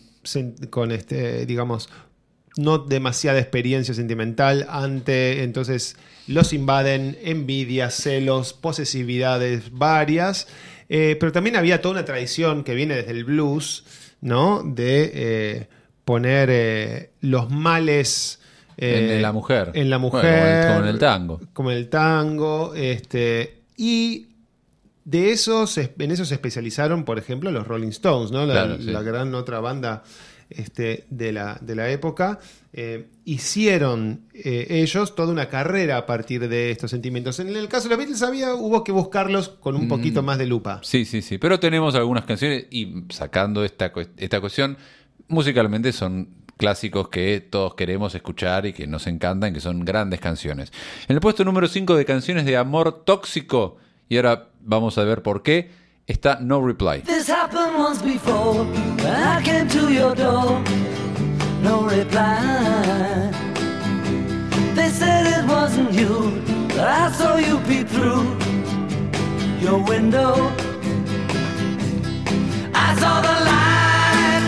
con 0.72 0.92
este, 0.92 1.46
digamos, 1.46 1.88
no 2.56 2.80
demasiada 2.80 3.38
experiencia 3.40 3.94
sentimental 3.94 4.66
ante, 4.68 5.44
entonces 5.44 5.96
los 6.26 6.54
invaden 6.54 7.20
envidias, 7.22 7.94
celos, 7.94 8.54
posesividades 8.54 9.72
varias, 9.74 10.48
eh, 10.90 11.18
pero 11.20 11.32
también 11.32 11.56
había 11.56 11.84
toda 11.84 11.94
una 11.94 12.06
tradición 12.06 12.64
que 12.64 12.74
viene 12.74 12.96
desde 12.96 13.12
el 13.12 13.24
blues, 13.24 13.84
¿no? 14.22 14.64
De 14.64 15.12
eh, 15.14 15.68
poner 16.06 16.50
eh, 16.52 17.12
los 17.22 17.50
males... 17.50 18.40
En- 18.78 19.10
eh, 19.10 19.16
en 19.16 19.22
la 19.24 19.32
mujer. 19.32 19.72
En 19.74 19.90
la 19.90 19.98
Bueno, 19.98 20.16
mujer. 20.18 20.34
como 20.34 20.46
en- 20.46 20.68
como 20.68 20.80
en 20.88 20.88
el 20.94 21.00
tango. 21.00 21.42
Como 21.54 21.72
en 21.72 21.78
el 21.78 21.90
tango. 21.90 22.74
Este, 22.76 23.62
y 23.76 24.28
de 25.04 25.32
esos, 25.32 25.78
en 25.78 26.12
eso 26.12 26.26
se 26.26 26.34
especializaron, 26.36 27.04
por 27.06 27.18
ejemplo, 27.18 27.50
los 27.52 27.66
Rolling 27.68 27.88
Stones, 27.90 28.30
¿no? 28.32 28.46
La, 28.46 28.54
Claro, 28.54 28.78
sí. 28.78 28.84
la 28.92 29.02
gran 29.02 29.34
otra 29.36 29.60
banda 29.62 30.04
este, 30.50 31.06
de, 31.10 31.32
la, 31.32 31.58
de 31.62 31.76
la 31.76 31.90
época. 31.90 32.40
Eh, 32.74 33.08
hicieron 33.26 34.22
eh, 34.34 34.68
ellos 34.70 35.16
toda 35.16 35.32
una 35.32 35.50
carrera 35.50 35.98
a 35.98 36.06
partir 36.06 36.48
de 36.48 36.72
estos 36.72 36.92
sentimientos. 36.92 37.40
En 37.40 37.56
el 37.56 37.68
caso 37.68 37.86
de 37.86 37.90
los 37.90 37.98
Beatles 37.98 38.22
había, 38.22 38.54
hubo 38.54 38.84
que 38.84 38.92
buscarlos 38.92 39.50
con 39.50 39.76
un 39.76 39.88
poquito 39.88 40.24
más 40.24 40.38
de 40.38 40.46
lupa. 40.46 40.80
Sí, 40.84 41.06
sí, 41.06 41.22
sí. 41.22 41.38
Pero 41.38 41.60
tenemos 41.60 41.96
algunas 41.96 42.26
canciones 42.26 42.68
y 42.70 43.04
sacando 43.10 43.64
esta, 43.64 43.92
esta 44.18 44.40
cuestión, 44.40 44.78
musicalmente 45.28 45.92
son 45.92 46.30
clásicos 46.58 47.10
que 47.10 47.40
todos 47.40 47.76
queremos 47.76 48.16
escuchar 48.16 48.66
y 48.66 48.74
que 48.74 48.88
nos 48.88 49.08
encantan, 49.08 49.54
que 49.54 49.60
son 49.60 49.86
grandes 49.86 50.20
canciones. 50.20 50.72
En 51.08 51.16
el 51.16 51.22
puesto 51.22 51.46
número 51.46 51.68
5 51.68 51.96
de 51.96 52.06
canciones 52.06 52.46
de 52.46 52.58
amor 52.58 53.04
tóxico, 53.06 53.78
y 54.10 54.18
ahora 54.18 54.50
vamos 54.62 54.98
a 54.98 55.04
ver 55.04 55.22
por 55.22 55.44
qué, 55.44 55.70
está 56.08 56.40
No 56.42 56.60
Reply. 56.60 57.02
This 57.02 57.28
happened 57.28 57.78
once 57.78 58.02
before. 58.02 58.66
I 59.02 59.42
came 59.44 59.68
to 59.70 59.92
your 59.92 60.16
door, 60.16 60.64
no 61.62 61.84
reply. 61.84 63.32
They 64.74 64.90
said 64.90 65.28
it 65.28 65.46
wasn't 65.48 65.92
you, 65.94 66.42
but 66.70 66.88
I 66.88 67.12
saw 67.12 67.38
you 67.38 67.60
peep 67.68 67.88
through. 67.88 68.38
your 69.60 69.84
window. 69.84 70.34
I 72.74 72.96
saw 73.00 73.22
the 73.28 73.36
light. 73.50 74.44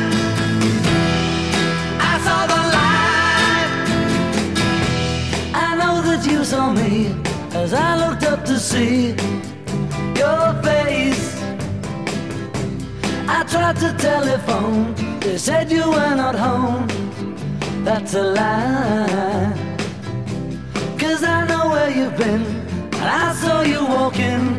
I 2.11 2.13
saw 2.25 2.39
the 2.53 2.61
light. 2.77 3.71
I 5.53 5.75
know 5.79 6.01
that 6.07 6.25
you 6.25 6.43
saw 6.45 6.71
me 6.71 7.13
as 7.53 7.73
I 7.73 8.07
looked 8.07 8.23
up 8.23 8.45
to 8.45 8.57
see 8.59 9.15
your 10.15 10.53
face. 10.63 11.38
I 13.31 13.43
tried 13.43 13.77
to 13.83 13.93
telephone, 13.93 14.95
they 15.19 15.37
said 15.37 15.71
you 15.71 15.87
were 15.89 16.15
not 16.15 16.35
home. 16.35 16.87
That's 17.83 18.13
a 18.15 18.23
lie. 18.23 19.53
Cause 20.97 21.23
I 21.23 21.47
know 21.47 21.69
where 21.69 21.91
you've 21.91 22.17
been, 22.17 22.43
and 23.01 23.09
I 23.25 23.33
saw 23.33 23.61
you 23.61 23.85
walking 23.85 24.58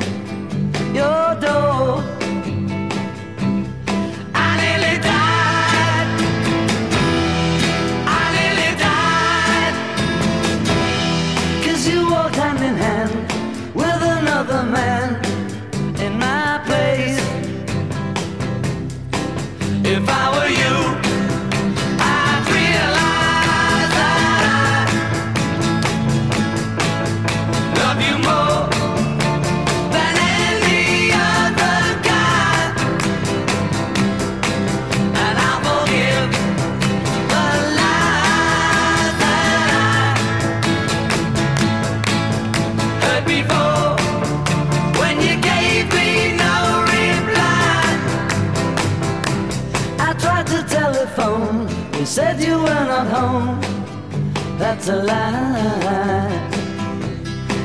That's 54.83 54.93
a 54.93 55.03
lie. 55.03 56.51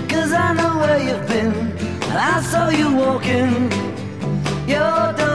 Cause 0.09 0.33
I 0.33 0.53
know 0.53 0.79
where 0.79 0.99
you've 0.99 1.25
been, 1.29 1.53
I 2.11 2.41
saw 2.41 2.67
you 2.67 2.93
walking 2.93 3.71
your 4.67 5.13
door. 5.13 5.34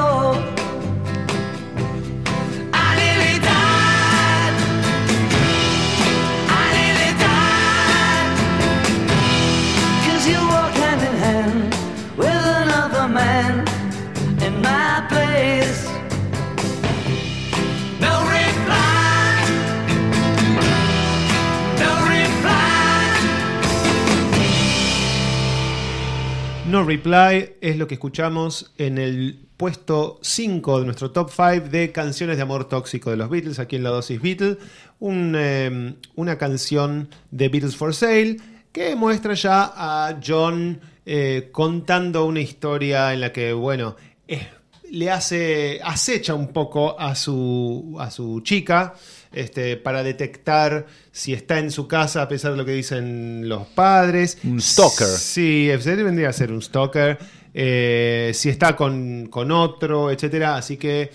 No 26.70 26.84
Reply 26.84 27.56
es 27.60 27.78
lo 27.78 27.88
que 27.88 27.94
escuchamos 27.94 28.72
en 28.78 28.96
el 28.98 29.48
puesto 29.56 30.20
5 30.22 30.78
de 30.78 30.84
nuestro 30.84 31.10
top 31.10 31.28
5 31.28 31.68
de 31.68 31.90
canciones 31.90 32.36
de 32.36 32.44
amor 32.44 32.68
tóxico 32.68 33.10
de 33.10 33.16
los 33.16 33.28
Beatles, 33.28 33.58
aquí 33.58 33.74
en 33.74 33.82
la 33.82 33.90
dosis 33.90 34.22
Beatles. 34.22 34.56
Eh, 35.00 35.94
una 36.14 36.38
canción 36.38 37.08
de 37.32 37.48
Beatles 37.48 37.74
for 37.74 37.92
Sale 37.92 38.36
que 38.70 38.94
muestra 38.94 39.34
ya 39.34 39.72
a 39.74 40.20
John 40.24 40.80
eh, 41.06 41.48
contando 41.50 42.24
una 42.24 42.40
historia 42.40 43.12
en 43.14 43.22
la 43.22 43.32
que, 43.32 43.52
bueno, 43.52 43.96
eh, 44.28 44.46
le 44.90 45.10
hace, 45.10 45.80
acecha 45.82 46.34
un 46.34 46.48
poco 46.48 46.98
a 46.98 47.14
su, 47.14 47.96
a 47.98 48.10
su 48.10 48.40
chica 48.42 48.94
este, 49.32 49.76
para 49.76 50.02
detectar 50.02 50.86
si 51.12 51.32
está 51.32 51.58
en 51.58 51.70
su 51.70 51.86
casa 51.86 52.22
a 52.22 52.28
pesar 52.28 52.52
de 52.52 52.58
lo 52.58 52.64
que 52.64 52.72
dicen 52.72 53.48
los 53.48 53.66
padres. 53.68 54.38
Un 54.44 54.60
stalker. 54.60 55.06
Sí, 55.06 55.70
vendría 55.82 56.28
a 56.28 56.32
ser 56.32 56.52
un 56.52 56.62
stalker. 56.62 57.18
eh, 57.54 58.30
si 58.34 58.48
está 58.48 58.76
con, 58.76 59.26
con 59.26 59.50
otro, 59.50 60.10
etcétera. 60.10 60.56
Así 60.56 60.76
que 60.76 61.10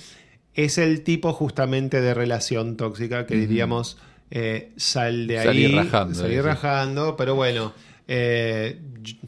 es 0.53 0.77
el 0.77 1.03
tipo 1.03 1.33
justamente 1.33 2.01
de 2.01 2.13
relación 2.13 2.77
tóxica 2.77 3.25
que 3.25 3.35
diríamos 3.35 3.97
eh, 4.31 4.71
sal 4.77 5.27
de 5.27 5.39
ahí. 5.39 5.45
Salir 5.45 5.75
rajando, 5.75 6.15
Salir 6.15 6.43
rajando, 6.43 7.15
pero 7.17 7.35
bueno. 7.35 7.73
Eh, 8.07 8.79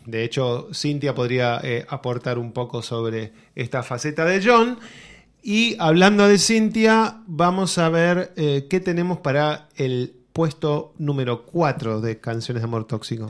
de 0.06 0.24
hecho, 0.24 0.70
Cintia 0.74 1.16
podría 1.16 1.60
eh, 1.64 1.86
aportar 1.90 2.38
un 2.38 2.52
poco 2.52 2.82
sobre 2.82 3.34
esta 3.56 3.84
faceta 3.84 4.26
de 4.26 4.42
John. 4.44 4.80
Y 5.42 5.76
hablando 5.80 6.28
de 6.28 6.38
Cintia, 6.38 7.22
vamos 7.28 7.78
a 7.78 7.90
ver 7.90 8.34
eh, 8.36 8.68
qué 8.70 8.80
tenemos 8.80 9.20
para 9.20 9.70
el 9.76 10.14
puesto 10.34 10.94
número 10.98 11.46
4 11.46 12.02
de 12.02 12.20
Canciones 12.20 12.62
de 12.62 12.66
Amor 12.66 12.86
Tóxico. 12.86 13.30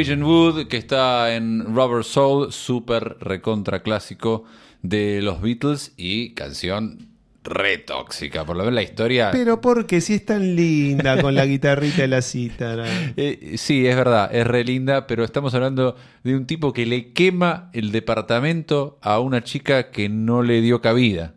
Norwegian 0.00 0.22
Wood, 0.22 0.68
que 0.68 0.78
está 0.78 1.34
en 1.34 1.74
Rubber 1.74 2.04
Soul, 2.04 2.52
súper 2.52 3.18
recontra 3.20 3.82
clásico 3.82 4.44
de 4.80 5.20
los 5.20 5.42
Beatles 5.42 5.92
y 5.98 6.32
canción 6.32 7.08
re 7.44 7.76
tóxica. 7.76 8.46
Por 8.46 8.56
lo 8.56 8.62
menos 8.62 8.76
la 8.76 8.82
historia. 8.82 9.28
Pero 9.30 9.60
porque 9.60 10.00
si 10.00 10.14
es 10.14 10.24
tan 10.24 10.56
linda 10.56 11.20
con 11.20 11.34
la 11.34 11.44
guitarrita 11.44 12.04
y 12.04 12.08
la 12.08 12.22
cítara. 12.22 12.86
Eh, 13.18 13.56
sí, 13.58 13.86
es 13.86 13.94
verdad, 13.94 14.34
es 14.34 14.46
re 14.46 14.64
linda, 14.64 15.06
pero 15.06 15.22
estamos 15.22 15.52
hablando 15.52 15.96
de 16.24 16.34
un 16.34 16.46
tipo 16.46 16.72
que 16.72 16.86
le 16.86 17.12
quema 17.12 17.68
el 17.74 17.92
departamento 17.92 18.98
a 19.02 19.20
una 19.20 19.44
chica 19.44 19.90
que 19.90 20.08
no 20.08 20.42
le 20.42 20.62
dio 20.62 20.80
cabida. 20.80 21.34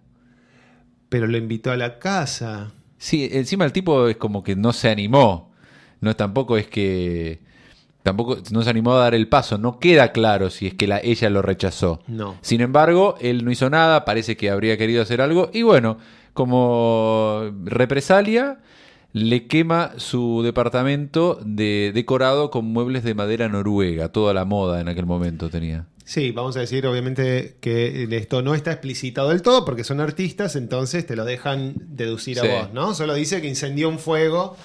Pero 1.09 1.28
lo 1.28 1.38
invitó 1.38 1.70
a 1.70 1.76
la 1.76 1.99
casa. 1.99 2.72
Sí, 2.97 3.28
encima 3.30 3.66
el 3.66 3.74
tipo 3.74 4.07
es 4.07 4.16
como 4.16 4.41
que 4.41 4.55
no 4.55 4.72
se 4.72 4.88
animó. 4.88 5.51
No 5.99 6.16
tampoco 6.16 6.57
es 6.57 6.68
que 6.68 7.41
tampoco 8.04 8.38
no 8.51 8.62
se 8.62 8.70
animó 8.70 8.93
a 8.93 8.99
dar 8.99 9.16
el 9.16 9.28
paso. 9.28 9.58
No 9.58 9.80
queda 9.80 10.12
claro 10.12 10.49
si 10.49 10.68
es 10.68 10.74
que 10.76 10.88
la, 10.88 10.99
ella 10.99 11.30
lo 11.30 11.41
rechazó. 11.41 12.01
No. 12.08 12.38
Sin 12.41 12.62
embargo, 12.62 13.16
él 13.22 13.43
no 13.43 13.51
hizo 13.51 13.70
nada. 13.70 14.06
Parece 14.06 14.38
que 14.38 14.49
habría 14.49 14.78
querido 14.78 15.01
hacer 15.01 15.22
algo. 15.22 15.49
Y 15.54 15.64
bueno, 15.64 15.97
como 16.34 17.51
represalia, 17.64 18.60
le 19.14 19.47
quema 19.47 19.91
su 19.97 20.41
departamento 20.43 21.39
de, 21.45 21.91
decorado 21.93 22.49
con 22.51 22.66
muebles 22.66 23.04
de 23.04 23.14
madera 23.16 23.47
noruega. 23.49 24.10
Toda 24.10 24.34
la 24.34 24.45
moda 24.45 24.82
en 24.82 24.88
aquel 24.89 25.06
momento 25.06 25.49
tenía. 25.49 25.88
Sí, 26.06 26.32
vamos 26.32 26.58
a 26.58 26.60
decir 26.60 26.86
obviamente 26.86 27.56
que 27.62 28.10
esto 28.12 28.41
no 28.41 28.56
está 28.56 28.74
explicitado 28.74 29.30
del 29.30 29.41
todo 29.41 29.64
porque 29.64 29.86
son 29.86 30.01
artistas, 30.01 30.58
entonces 30.58 31.06
te 31.06 31.16
lo 31.16 31.24
dejan 31.24 31.76
deducir 31.78 32.38
Sí. 32.38 32.45
a 32.45 32.60
vos, 32.64 32.74
¿no? 32.74 32.93
Solo 32.93 33.14
dice 33.14 33.41
que 33.41 33.47
incendió 33.47 33.88
un 33.88 33.99
fuego. 33.99 34.58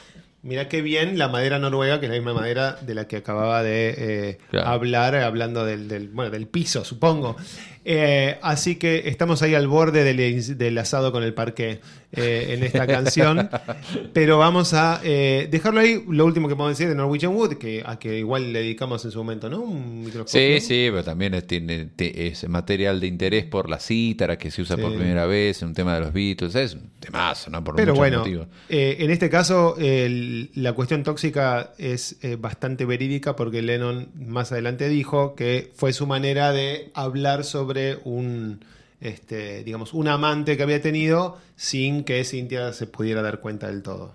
Mira 0.49 0.67
qué 0.67 0.81
bien 0.81 1.19
la 1.19 1.29
madera 1.29 1.59
noruega, 1.59 2.01
que 2.01 2.07
es 2.07 2.11
la 2.11 2.17
misma 2.17 2.33
madera 2.33 2.79
de 2.81 2.95
la 2.95 3.07
que 3.07 3.19
acababa 3.19 3.63
de 3.63 3.95
eh, 3.99 4.39
Claro. 4.51 4.69
hablar, 4.69 5.15
hablando 5.17 5.67
del, 5.67 5.89
del- 5.89 6.09
bueno, 6.09 6.31
del 6.31 6.47
piso, 6.47 6.87
supongo. 6.87 7.37
Eh, 7.85 8.39
así 8.43 8.77
que 8.77 9.09
estamos 9.09 9.43
ahí 9.43 9.55
al 9.55 9.69
borde 9.69 10.05
del, 10.05 10.59
del 10.59 10.79
asado 10.79 11.13
con 11.13 11.23
el 11.23 11.33
parqué 11.35 11.81
eh, 12.13 12.55
en 12.57 12.63
esta 12.65 12.87
canción. 12.87 13.49
Pero 14.13 14.39
vamos 14.39 14.75
a 14.75 15.01
eh, 15.05 15.49
dejarlo 15.51 15.81
ahí. 15.81 16.03
Lo 16.09 16.25
último 16.27 16.49
que 16.49 16.57
podemos 16.57 16.77
decir 16.79 16.89
de 16.89 16.95
Norwegian 16.95 17.35
Wood, 17.35 17.55
que, 17.55 17.83
a 17.85 17.99
que 17.99 18.19
igual 18.19 18.53
le 18.53 18.61
dedicamos 18.61 19.05
en 19.05 19.11
su 19.11 19.19
momento, 19.19 19.49
¿no? 19.49 19.61
Un 19.61 20.05
microscopio. 20.05 20.61
Sí, 20.61 20.61
sí, 20.61 20.87
pero 20.91 21.05
también 21.05 21.35
es, 21.35 21.47
tiene- 21.47 21.89
es 21.99 22.49
material 22.49 23.01
de 23.01 23.07
interés 23.07 23.45
por 23.45 23.69
la 23.71 23.79
cítara 23.79 24.37
que 24.39 24.51
se 24.51 24.63
usa 24.63 24.77
Sí. 24.77 24.83
por 24.83 24.95
primera 24.95 25.27
vez 25.27 25.63
en 25.63 25.69
un 25.69 25.75
tema 25.75 25.95
de 25.95 26.01
los 26.01 26.13
Beatles. 26.13 26.55
Es 26.55 26.75
un 26.75 26.91
temazo, 27.01 27.51
¿no? 27.51 27.63
Por 27.65 27.77
Pero 27.77 27.95
bueno, 27.95 28.25
en 28.69 29.11
este 29.11 29.31
caso 29.31 29.77
el- 29.79 30.51
la 30.55 30.73
cuestión 30.73 31.03
tóxica 31.03 31.73
es 31.79 32.17
bastante 32.39 32.85
verídica 32.85 33.37
porque 33.37 33.63
Lennon 33.63 34.09
más 34.15 34.53
adelante 34.53 34.89
dijo 34.89 35.35
que 35.35 35.71
fue 35.75 35.93
su 35.93 36.07
manera 36.07 36.53
de 36.53 36.91
hablar 36.95 37.45
sobre 37.45 37.68
un, 38.05 38.65
este, 39.01 39.65
digamos, 39.65 39.93
un 39.93 40.09
amante 40.09 40.57
que 40.57 40.63
había 40.63 40.81
tenido 40.81 41.39
sin 41.57 42.05
que 42.05 42.25
Cynthia 42.25 42.73
se 42.73 42.87
pudiera 42.87 43.23
dar 43.23 43.41
cuenta 43.41 43.69
del 43.69 43.83
todo. 43.83 44.15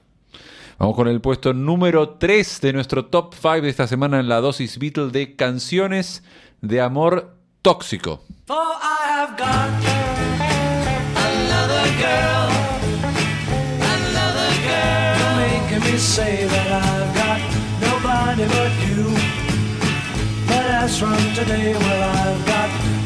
Vamos 0.80 0.95
con 0.95 1.08
el 1.08 1.22
puesto 1.22 1.54
número 1.54 2.10
3 2.18 2.62
de 2.62 2.74
nuestro 2.74 3.06
top 3.06 3.34
5 3.36 3.62
de 3.62 3.70
esta 3.70 3.88
semana 3.88 4.20
en 4.20 4.28
la 4.28 4.41
dosis 4.41 4.80
Beatle 4.80 5.12
de 5.12 5.36
canciones 5.36 6.24
de 6.62 6.82
amor 6.82 7.36
tóxico. 7.62 8.24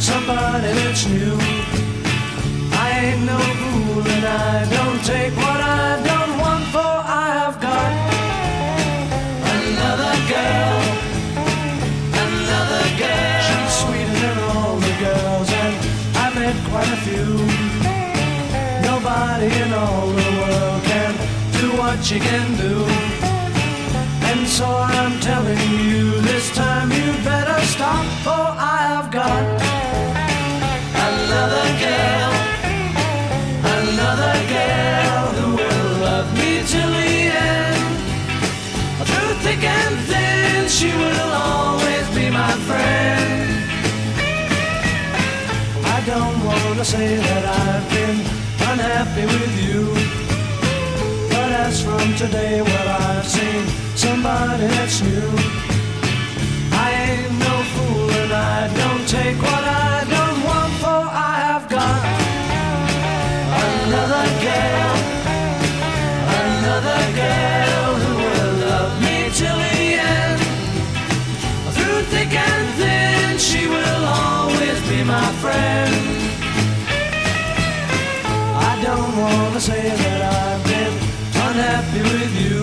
I 0.08 0.10
somebody 0.10 0.72
that's 0.80 1.06
new. 1.08 1.36
I 2.72 2.88
ain't 3.04 3.26
no 3.26 3.38
fool 3.60 4.08
and 4.08 4.26
I 4.26 4.64
don't 4.72 5.04
take 5.04 5.36
what 5.36 5.60
I 5.60 6.00
don't 6.10 6.34
want, 6.40 6.64
for 6.72 6.94
I 7.24 7.28
have 7.42 7.60
got 7.60 7.92
another 9.58 10.16
girl. 10.32 10.80
Another 12.24 12.86
girl. 13.02 13.40
She's 13.48 13.74
sweeter 13.82 14.18
than 14.24 14.38
all 14.56 14.78
the 14.80 14.96
girls, 15.06 15.50
and 15.64 15.76
I've 16.24 16.36
met 16.36 16.56
quite 16.72 16.92
a 16.98 17.00
few. 17.08 17.30
Nobody 18.90 19.48
in 19.64 19.74
all 19.74 20.08
the 20.08 20.30
world 20.40 20.84
can 20.88 21.14
do 21.60 21.68
what 21.78 22.04
she 22.04 22.20
can 22.20 22.48
do. 22.56 22.86
And 24.30 24.48
so 24.48 24.68
I'm 24.68 25.20
telling 25.20 25.60
you, 25.84 26.22
this 26.22 26.56
time 26.56 26.92
you 26.92 27.12
better 27.24 27.60
stop, 27.66 28.06
for 28.24 28.46
I 28.56 28.88
have 28.94 29.12
got 29.12 29.57
will 41.02 41.34
always 41.50 42.06
be 42.18 42.26
my 42.30 42.54
friend. 42.68 43.50
I 45.96 45.98
don't 46.12 46.38
wanna 46.50 46.86
say 46.86 47.10
that 47.28 47.44
I've 47.64 47.88
been 47.96 48.20
unhappy 48.72 49.26
with 49.34 49.54
you. 49.66 49.82
But 51.34 51.50
as 51.66 51.82
from 51.86 52.08
today, 52.16 52.62
well, 52.62 52.88
I've 53.10 53.28
seen 53.28 53.64
somebody 53.96 54.68
that's 54.76 55.02
new. 55.02 55.32
I 56.86 56.88
ain't 57.08 57.34
no 57.48 57.56
fool 57.74 58.10
and 58.22 58.32
I 58.34 58.60
don't 58.82 59.06
take 59.08 59.40
my 75.22 75.32
friend. 75.44 75.94
I 78.70 78.74
don't 78.88 79.14
wanna 79.24 79.62
say 79.70 79.84
that 80.04 80.20
I've 80.42 80.64
been 80.74 80.96
unhappy 81.46 82.02
with 82.14 82.34
you. 82.44 82.60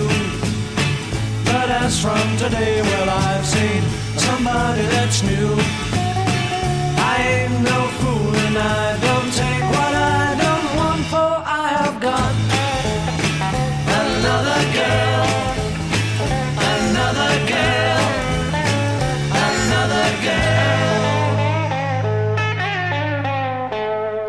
But 1.48 1.68
as 1.82 1.94
from 2.04 2.26
today, 2.44 2.76
well, 2.90 3.08
I've 3.26 3.46
seen 3.56 3.82
somebody 4.26 4.84
that's 4.94 5.18
new. 5.30 5.50
I 7.12 7.14
ain't 7.32 7.56
no 7.70 7.78
fool 7.98 8.34
and 8.46 8.56
I 8.78 8.93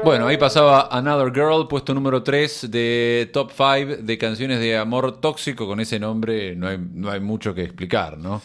Bueno, 0.06 0.28
ahí 0.28 0.38
pasaba 0.38 0.88
Another 0.91 1.34
Girl, 1.34 1.68
puesto 1.68 1.91
número 1.95 2.22
3 2.22 2.70
de 2.70 3.28
top 3.34 3.49
5 3.51 4.03
de 4.03 4.18
canciones 4.20 4.60
de 4.60 4.78
amor 4.78 5.20
tóxico. 5.20 5.66
Con 5.66 5.80
ese 5.80 5.99
nombre 5.99 6.56
no 6.56 6.68
hay, 6.68 6.78
no 6.78 7.10
hay 7.10 7.20
mucho 7.20 7.56
que 7.56 7.64
explicar, 7.64 8.20
¿no? 8.20 8.39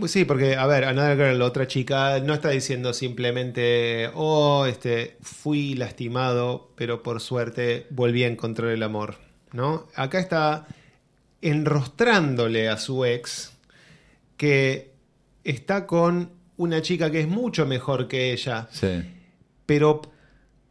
Pues 0.00 0.10
sí, 0.10 0.24
porque, 0.24 0.56
a 0.56 0.66
ver, 0.66 0.84
Another 0.84 1.16
Girl, 1.16 1.38
la 1.38 1.44
otra 1.44 1.68
chica, 1.68 2.18
no 2.18 2.34
está 2.34 2.48
diciendo 2.48 2.92
simplemente, 2.92 4.10
oh, 4.14 4.66
este, 4.66 5.16
fui 5.22 5.74
lastimado, 5.74 6.72
pero 6.74 7.04
por 7.04 7.20
suerte 7.20 7.86
volví 7.90 8.24
a 8.24 8.26
encontrar 8.26 8.70
el 8.72 8.82
amor, 8.82 9.14
¿no? 9.52 9.86
Acá 9.94 10.18
está 10.18 10.66
enrostrándole 11.40 12.68
a 12.68 12.78
su 12.78 13.04
ex 13.04 13.52
que 14.36 14.90
está 15.44 15.86
con 15.86 16.30
una 16.56 16.82
chica 16.82 17.12
que 17.12 17.20
es 17.20 17.28
mucho 17.28 17.64
mejor 17.64 18.08
que 18.08 18.32
ella, 18.32 18.66
Sí. 18.72 19.02
pero 19.66 20.02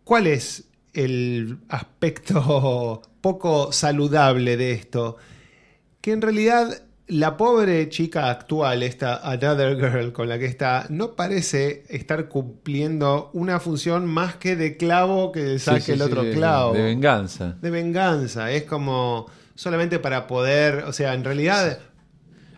¿cuál 0.06 0.28
es 0.28 0.70
el 0.94 1.58
aspecto 1.68 3.02
poco 3.22 3.74
saludable 3.74 4.56
de 4.56 4.72
esto? 4.72 5.18
Que 6.00 6.14
en 6.14 6.22
realidad 6.22 6.82
la 7.08 7.38
pobre 7.38 7.90
chica 7.90 8.30
actual, 8.30 8.82
esta 8.82 9.18
Another 9.18 9.76
Girl 9.76 10.14
con 10.14 10.30
la 10.30 10.40
que 10.40 10.46
está, 10.46 10.86
no 10.90 11.16
parece 11.16 11.84
estar 11.90 12.30
cumpliendo 12.30 13.30
una 13.34 13.60
función 13.60 14.06
más 14.06 14.36
que 14.38 14.56
de 14.56 14.78
clavo 14.78 15.32
que 15.32 15.60
saque 15.60 15.82
Sí, 15.82 15.86
sí, 15.88 15.92
el 15.92 16.02
otro 16.02 16.24
sí, 16.24 16.32
clavo. 16.32 16.74
De 16.74 16.82
venganza. 16.82 17.58
De 17.62 17.70
venganza. 17.70 18.52
Es 18.52 18.64
como 18.64 19.28
solamente 19.56 20.00
para 20.00 20.28
poder, 20.28 20.86
o 20.86 20.94
sea, 20.94 21.14
en 21.14 21.24
realidad... 21.24 21.80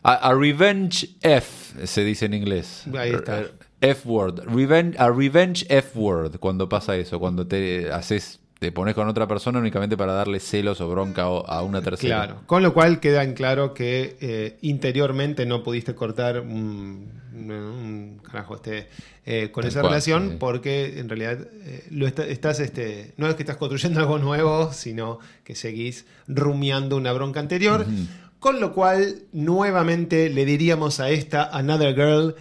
A, 0.03 0.13
a 0.13 0.33
revenge 0.33 1.09
F 1.21 1.85
se 1.85 2.03
dice 2.03 2.25
en 2.25 2.33
inglés. 2.33 2.83
Ahí 2.97 3.11
está. 3.11 3.47
F 3.81 4.07
word. 4.09 4.41
Revenge, 4.45 4.95
a 4.97 5.09
revenge 5.11 5.65
F 5.69 5.97
word 5.99 6.37
cuando 6.39 6.67
pasa 6.69 6.95
eso, 6.95 7.19
cuando 7.19 7.45
te 7.47 7.91
haces 7.91 8.39
te 8.59 8.71
pones 8.71 8.95
con 8.95 9.07
otra 9.07 9.27
persona 9.27 9.59
únicamente 9.59 9.95
para 9.95 10.13
darle 10.13 10.39
celos 10.39 10.81
o 10.81 10.89
bronca 10.89 11.25
a 11.25 11.61
una 11.61 11.83
tercera. 11.83 12.25
Claro, 12.25 12.41
con 12.47 12.63
lo 12.63 12.73
cual 12.73 12.99
queda 12.99 13.21
en 13.23 13.35
claro 13.35 13.75
que 13.75 14.17
eh, 14.19 14.57
interiormente 14.61 15.45
no 15.45 15.61
pudiste 15.61 15.93
cortar 15.93 16.39
un, 16.39 17.11
un 17.35 18.19
carajo 18.23 18.55
este 18.55 18.87
eh, 19.27 19.51
con 19.51 19.61
Tal 19.61 19.69
esa 19.69 19.81
cual, 19.81 19.91
relación 19.91 20.29
sí. 20.31 20.35
porque 20.39 20.97
en 20.99 21.07
realidad 21.07 21.37
eh, 21.65 21.85
lo 21.91 22.07
está- 22.07 22.25
estás 22.25 22.59
este 22.59 23.13
no 23.17 23.27
es 23.27 23.35
que 23.35 23.43
estás 23.43 23.57
construyendo 23.57 23.99
algo 23.99 24.17
nuevo, 24.17 24.73
sino 24.73 25.19
que 25.43 25.53
seguís 25.53 26.07
rumiando 26.27 26.97
una 26.97 27.13
bronca 27.13 27.39
anterior. 27.39 27.85
Con 28.39 28.59
lo 28.59 28.73
cual, 28.73 29.23
nuevamente 29.33 30.29
le 30.29 30.45
diríamos 30.45 30.99
a 30.99 31.09
esta 31.09 31.43
Another 31.55 31.93
Girl 31.95 32.35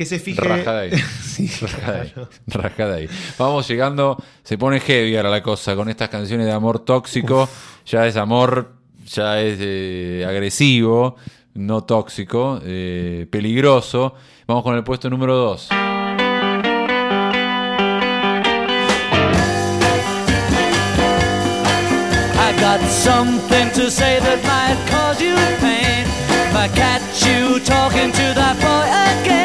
que 0.00 0.06
se 0.06 0.18
fije. 0.18 0.40
Rajada 0.40 0.80
ahí. 0.80 0.92
Sí, 1.22 1.46
Rajada 1.60 2.00
ahí. 2.00 2.08
claro. 2.10 2.28
Rajada 2.46 2.94
ahí. 2.94 3.08
Vamos 3.38 3.68
llegando, 3.68 4.16
se 4.42 4.56
pone 4.56 4.80
heavy 4.80 5.14
ahora 5.14 5.28
la 5.28 5.42
cosa 5.42 5.76
con 5.76 5.90
estas 5.90 6.08
canciones 6.08 6.46
de 6.46 6.52
amor 6.52 6.78
tóxico. 6.78 7.46
Ya 7.84 8.06
es 8.06 8.16
amor, 8.16 8.72
ya 9.04 9.42
es 9.42 9.58
eh, 9.60 10.24
agresivo, 10.26 11.16
no 11.52 11.84
tóxico, 11.84 12.62
eh, 12.64 13.26
peligroso. 13.30 14.14
Vamos 14.46 14.62
con 14.64 14.74
el 14.74 14.84
puesto 14.84 15.10
número 15.10 15.36
2. 15.36 15.68
I 22.48 22.54
got 22.58 22.80
something 22.88 23.68
to 23.72 23.90
say 23.90 24.18
that 24.18 24.40
might 24.48 24.80
cause 24.90 25.20
you 25.20 25.34
pain. 25.60 26.06
If 26.48 26.56
I 26.56 26.68
catch 26.68 27.26
you 27.26 27.60
talking 27.60 28.10
to 28.12 28.26
that 28.40 28.56
boy 28.64 28.86
again, 29.12 29.39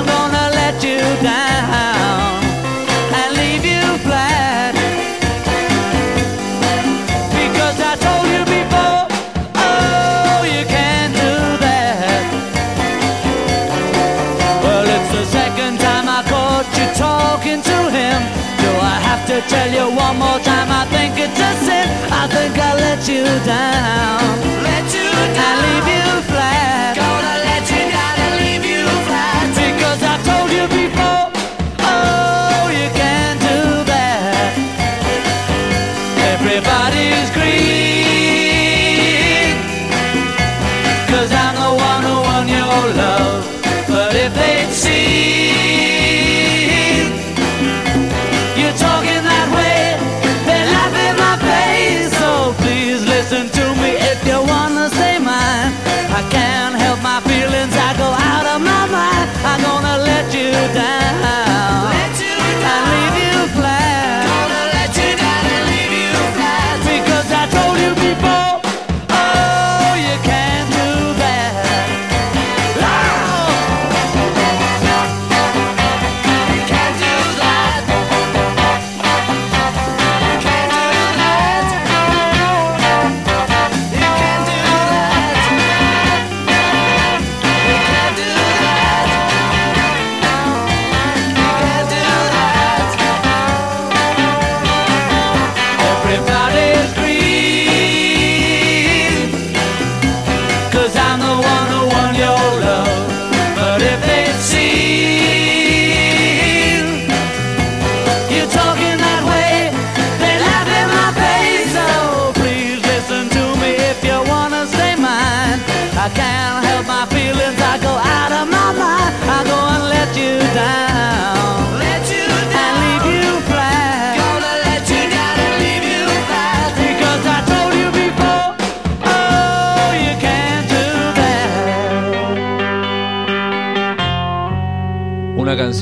I'm 0.00 0.06
gonna 0.06 0.48
let 0.54 0.82
you 0.82 0.96
down 1.20 2.40
and 3.20 3.36
leave 3.36 3.64
you 3.66 3.84
flat. 4.00 4.72
Because 7.36 7.76
I 7.84 7.96
told 8.00 8.24
you 8.32 8.42
before, 8.48 9.04
oh, 9.60 10.40
you 10.48 10.64
can't 10.64 11.12
do 11.12 11.32
that. 11.66 12.24
Well, 14.64 14.86
it's 14.88 15.12
the 15.12 15.26
second 15.26 15.78
time 15.80 16.08
I 16.08 16.24
caught 16.32 16.64
you 16.80 16.88
talking 16.96 17.60
to 17.60 17.78
him. 17.92 18.18
Do 18.64 18.70
I 18.80 18.96
have 19.04 19.26
to 19.26 19.42
tell 19.52 19.68
you 19.68 19.84
one 19.94 20.16
more 20.16 20.40
time? 20.40 20.68
I 20.72 20.86
think 20.88 21.18
it's 21.18 21.38
a 21.38 21.52
sin. 21.66 21.88
I 22.10 22.26
think 22.26 22.56
I 22.56 22.72
let 22.74 23.06
you 23.06 23.24
down. 23.44 24.49
You 60.32 60.52
down. 60.72 61.49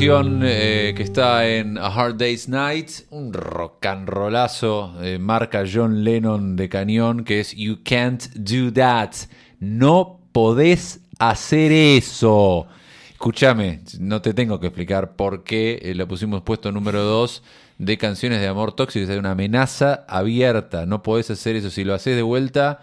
Eh, 0.00 0.94
que 0.96 1.02
está 1.02 1.48
en 1.48 1.76
A 1.76 1.88
Hard 1.88 2.18
Day's 2.18 2.48
Night, 2.48 2.90
un 3.10 3.32
rock 3.32 3.84
and 3.86 4.08
rollazo, 4.08 4.94
eh, 5.02 5.18
marca 5.18 5.64
John 5.70 6.04
Lennon 6.04 6.54
de 6.54 6.68
cañón, 6.68 7.24
que 7.24 7.40
es 7.40 7.52
You 7.56 7.80
Can't 7.82 8.26
Do 8.34 8.72
That. 8.72 9.10
No 9.58 10.20
podés 10.30 11.00
hacer 11.18 11.72
eso. 11.72 12.68
Escúchame, 13.10 13.80
no 13.98 14.22
te 14.22 14.34
tengo 14.34 14.60
que 14.60 14.68
explicar 14.68 15.16
por 15.16 15.42
qué 15.42 15.80
eh, 15.82 15.96
la 15.96 16.06
pusimos 16.06 16.42
puesto 16.42 16.70
número 16.70 17.02
2 17.02 17.42
de 17.78 17.98
canciones 17.98 18.40
de 18.40 18.46
amor 18.46 18.74
tóxico. 18.74 19.10
Es 19.10 19.18
una 19.18 19.32
amenaza 19.32 20.04
abierta. 20.06 20.86
No 20.86 21.02
podés 21.02 21.28
hacer 21.32 21.56
eso. 21.56 21.70
Si 21.70 21.82
lo 21.82 21.94
haces 21.94 22.14
de 22.14 22.22
vuelta, 22.22 22.82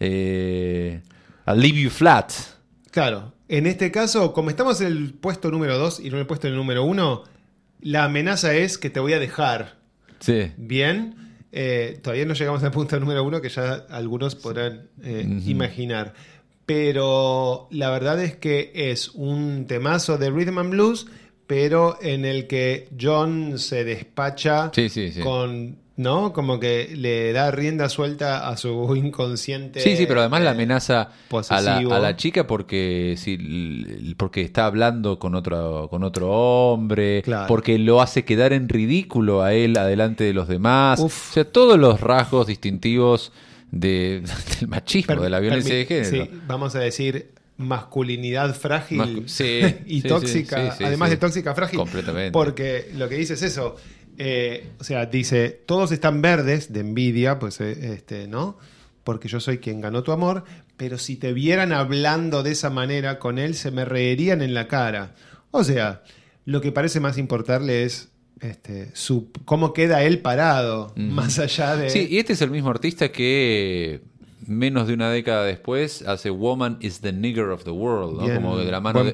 eh, 0.00 1.00
I'll 1.46 1.60
leave 1.60 1.80
you 1.80 1.90
flat. 1.90 2.32
Claro, 2.90 3.35
en 3.48 3.66
este 3.66 3.90
caso, 3.90 4.32
como 4.32 4.50
estamos 4.50 4.80
en 4.80 4.88
el 4.88 5.14
puesto 5.14 5.50
número 5.50 5.78
2 5.78 6.00
y 6.00 6.10
no 6.10 6.16
en 6.16 6.20
el 6.20 6.26
puesto 6.26 6.48
número 6.50 6.84
1, 6.84 7.24
la 7.80 8.04
amenaza 8.04 8.54
es 8.54 8.78
que 8.78 8.90
te 8.90 9.00
voy 9.00 9.12
a 9.12 9.18
dejar. 9.18 9.76
Sí. 10.20 10.52
Bien, 10.56 11.14
eh, 11.52 11.98
todavía 12.02 12.24
no 12.26 12.34
llegamos 12.34 12.62
al 12.64 12.70
punto 12.70 12.98
número 12.98 13.22
1 13.24 13.40
que 13.40 13.48
ya 13.48 13.86
algunos 13.90 14.34
podrán 14.34 14.88
eh, 15.02 15.26
imaginar. 15.46 16.14
Pero 16.66 17.68
la 17.70 17.90
verdad 17.90 18.20
es 18.22 18.36
que 18.36 18.72
es 18.74 19.10
un 19.10 19.66
temazo 19.66 20.18
de 20.18 20.30
Rhythm 20.30 20.58
and 20.58 20.70
Blues, 20.70 21.06
pero 21.46 21.96
en 22.02 22.24
el 22.24 22.48
que 22.48 22.88
John 23.00 23.58
se 23.58 23.84
despacha 23.84 24.72
Sí, 24.74 24.88
sí, 24.88 25.12
sí. 25.12 25.20
con, 25.20 25.78
¿no? 25.96 26.32
Como 26.34 26.60
que 26.60 26.92
le 26.94 27.32
da 27.32 27.50
rienda 27.50 27.88
suelta 27.88 28.48
a 28.48 28.56
su 28.56 28.94
inconsciente. 29.02 29.80
Sí, 29.80 29.96
sí, 29.96 30.06
pero 30.06 30.20
además 30.20 30.42
la 30.42 30.50
eh, 30.50 30.54
amenaza 30.54 31.10
a 31.48 31.60
la, 31.62 31.76
a 31.78 31.98
la 32.00 32.16
chica 32.16 32.46
porque 32.46 33.16
l- 33.26 34.14
porque 34.16 34.42
está 34.42 34.66
hablando 34.66 35.18
con 35.18 35.34
otro, 35.34 35.88
con 35.90 36.04
otro 36.04 36.30
hombre, 36.30 37.22
Claro. 37.22 37.46
porque 37.48 37.78
lo 37.78 38.00
hace 38.02 38.24
quedar 38.24 38.52
en 38.52 38.68
ridículo 38.68 39.42
a 39.42 39.54
él 39.54 39.76
adelante 39.78 40.24
de 40.24 40.34
los 40.34 40.48
demás. 40.48 41.00
Uf. 41.00 41.30
O 41.30 41.32
sea, 41.32 41.44
todos 41.44 41.78
los 41.78 42.00
rasgos 42.00 42.46
distintivos 42.46 43.32
de, 43.70 44.22
del 44.60 44.68
machismo, 44.68 45.14
Per- 45.14 45.22
de 45.22 45.30
la 45.30 45.40
violencia 45.40 45.74
de 45.74 45.86
género. 45.86 46.24
sí, 46.24 46.30
vamos 46.46 46.74
a 46.76 46.80
decir 46.80 47.30
masculinidad 47.58 48.54
frágil 48.54 48.98
Mascu- 49.00 49.28
sí, 49.28 49.60
y 49.86 50.02
sí, 50.02 50.08
tóxica, 50.08 50.56
sí, 50.62 50.70
sí, 50.72 50.76
sí, 50.78 50.84
además 50.84 51.08
sí. 51.08 51.14
de 51.14 51.20
tóxica 51.20 51.54
frágil. 51.54 51.78
Completamente. 51.78 52.32
Porque 52.32 52.90
lo 52.94 53.08
que 53.08 53.14
dice 53.16 53.34
es 53.34 53.42
eso. 53.42 53.76
Eh, 54.18 54.72
o 54.78 54.84
sea, 54.84 55.06
dice, 55.06 55.50
todos 55.66 55.92
están 55.92 56.22
verdes 56.22 56.72
de 56.72 56.80
envidia, 56.80 57.38
pues, 57.38 57.60
eh, 57.60 57.94
este, 57.94 58.28
¿no? 58.28 58.58
Porque 59.04 59.28
yo 59.28 59.40
soy 59.40 59.58
quien 59.58 59.80
ganó 59.80 60.02
tu 60.02 60.12
amor, 60.12 60.44
pero 60.76 60.98
si 60.98 61.16
te 61.16 61.32
vieran 61.32 61.72
hablando 61.72 62.42
de 62.42 62.52
esa 62.52 62.70
manera 62.70 63.18
con 63.18 63.38
él, 63.38 63.54
se 63.54 63.70
me 63.70 63.84
reirían 63.84 64.42
en 64.42 64.54
la 64.54 64.68
cara. 64.68 65.14
O 65.50 65.64
sea, 65.64 66.02
lo 66.44 66.60
que 66.60 66.72
parece 66.72 67.00
más 67.00 67.18
importarle 67.18 67.84
es 67.84 68.10
este, 68.40 68.90
su, 68.94 69.30
cómo 69.44 69.72
queda 69.72 70.02
él 70.02 70.20
parado, 70.20 70.92
más 70.96 71.38
allá 71.38 71.76
de... 71.76 71.90
Sí, 71.90 72.06
y 72.10 72.18
este 72.18 72.34
es 72.34 72.42
el 72.42 72.50
mismo 72.50 72.70
artista 72.70 73.10
que 73.10 74.02
menos 74.46 74.86
de 74.86 74.94
una 74.94 75.10
década 75.10 75.44
después 75.44 76.02
hace 76.02 76.30
Woman 76.30 76.78
is 76.80 77.00
the 77.00 77.12
Nigger 77.12 77.48
of 77.48 77.64
the 77.64 77.70
World, 77.70 78.18
¿no? 78.18 78.26
Bien, 78.26 78.36
Como 78.36 78.58
de 78.58 78.70
la 78.70 78.80
mano 78.80 79.04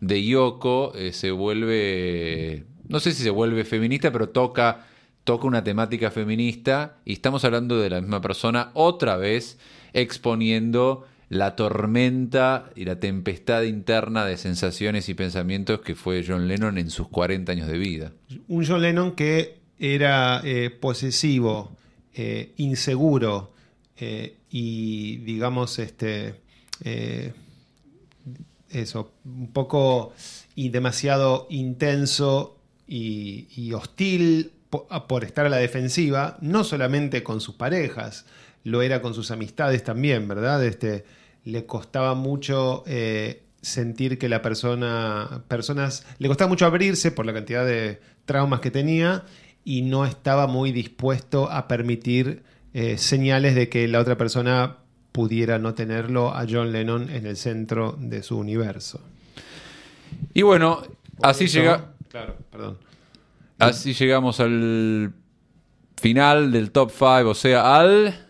de 0.00 0.24
Yoko 0.24 0.92
eh, 0.94 1.12
se 1.12 1.30
vuelve, 1.30 2.64
no 2.90 3.00
sé 3.00 3.12
si 3.12 3.22
se 3.22 3.30
vuelve 3.30 3.64
feminista, 3.64 4.12
pero 4.12 4.28
toca 4.28 4.86
toca 5.24 5.46
una 5.46 5.62
temática 5.62 6.10
feminista 6.10 6.96
y 7.04 7.12
estamos 7.12 7.44
hablando 7.44 7.78
de 7.78 7.90
la 7.90 8.00
misma 8.00 8.20
persona 8.20 8.70
otra 8.74 9.16
vez 9.16 9.58
exponiendo 9.92 11.06
la 11.28 11.54
tormenta 11.54 12.70
y 12.74 12.84
la 12.84 12.98
tempestad 12.98 13.62
interna 13.62 14.24
de 14.24 14.36
sensaciones 14.36 15.08
y 15.08 15.14
pensamientos 15.14 15.80
que 15.80 15.94
fue 15.94 16.24
John 16.26 16.48
Lennon 16.48 16.78
en 16.78 16.90
sus 16.90 17.08
40 17.08 17.52
años 17.52 17.68
de 17.68 17.78
vida. 17.78 18.12
Un 18.48 18.66
John 18.66 18.82
Lennon 18.82 19.12
que 19.12 19.58
era 19.78 20.40
eh, 20.42 20.70
posesivo, 20.70 21.76
eh, 22.14 22.52
inseguro 22.56 23.52
eh, 23.96 24.34
y, 24.50 25.18
digamos, 25.18 25.78
este, 25.78 26.34
eso, 28.68 29.12
un 29.24 29.52
poco 29.52 30.12
y 30.56 30.70
demasiado 30.70 31.46
intenso 31.50 32.59
y, 32.90 33.46
y 33.56 33.72
hostil 33.72 34.52
por 35.08 35.24
estar 35.24 35.46
a 35.46 35.48
la 35.48 35.56
defensiva, 35.56 36.36
no 36.42 36.64
solamente 36.64 37.22
con 37.22 37.40
sus 37.40 37.54
parejas, 37.54 38.26
lo 38.64 38.82
era 38.82 39.00
con 39.00 39.14
sus 39.14 39.30
amistades 39.30 39.82
también, 39.82 40.28
¿verdad? 40.28 40.62
Este, 40.64 41.04
le 41.44 41.64
costaba 41.64 42.14
mucho 42.14 42.84
eh, 42.86 43.42
sentir 43.62 44.18
que 44.18 44.28
la 44.28 44.42
persona, 44.42 45.42
personas, 45.48 46.04
le 46.18 46.28
costaba 46.28 46.48
mucho 46.48 46.66
abrirse 46.66 47.10
por 47.10 47.24
la 47.26 47.32
cantidad 47.32 47.64
de 47.64 48.00
traumas 48.26 48.60
que 48.60 48.70
tenía 48.70 49.24
y 49.64 49.82
no 49.82 50.04
estaba 50.04 50.46
muy 50.46 50.72
dispuesto 50.72 51.50
a 51.50 51.68
permitir 51.68 52.42
eh, 52.74 52.98
señales 52.98 53.54
de 53.54 53.68
que 53.68 53.88
la 53.88 54.00
otra 54.00 54.16
persona 54.16 54.76
pudiera 55.12 55.58
no 55.58 55.74
tenerlo 55.74 56.34
a 56.34 56.46
John 56.48 56.70
Lennon 56.70 57.10
en 57.10 57.26
el 57.26 57.36
centro 57.36 57.96
de 57.98 58.22
su 58.22 58.38
universo. 58.38 59.00
Y 60.34 60.42
bueno, 60.42 60.82
así 61.22 61.44
Eso- 61.44 61.58
llega, 61.58 61.92
Claro, 62.10 62.36
perdón. 62.50 62.76
así 63.60 63.94
llegamos 63.94 64.40
al 64.40 65.12
final 65.96 66.50
del 66.50 66.72
top 66.72 66.90
5, 66.90 67.28
o 67.28 67.34
sea, 67.34 67.76
al. 67.76 68.26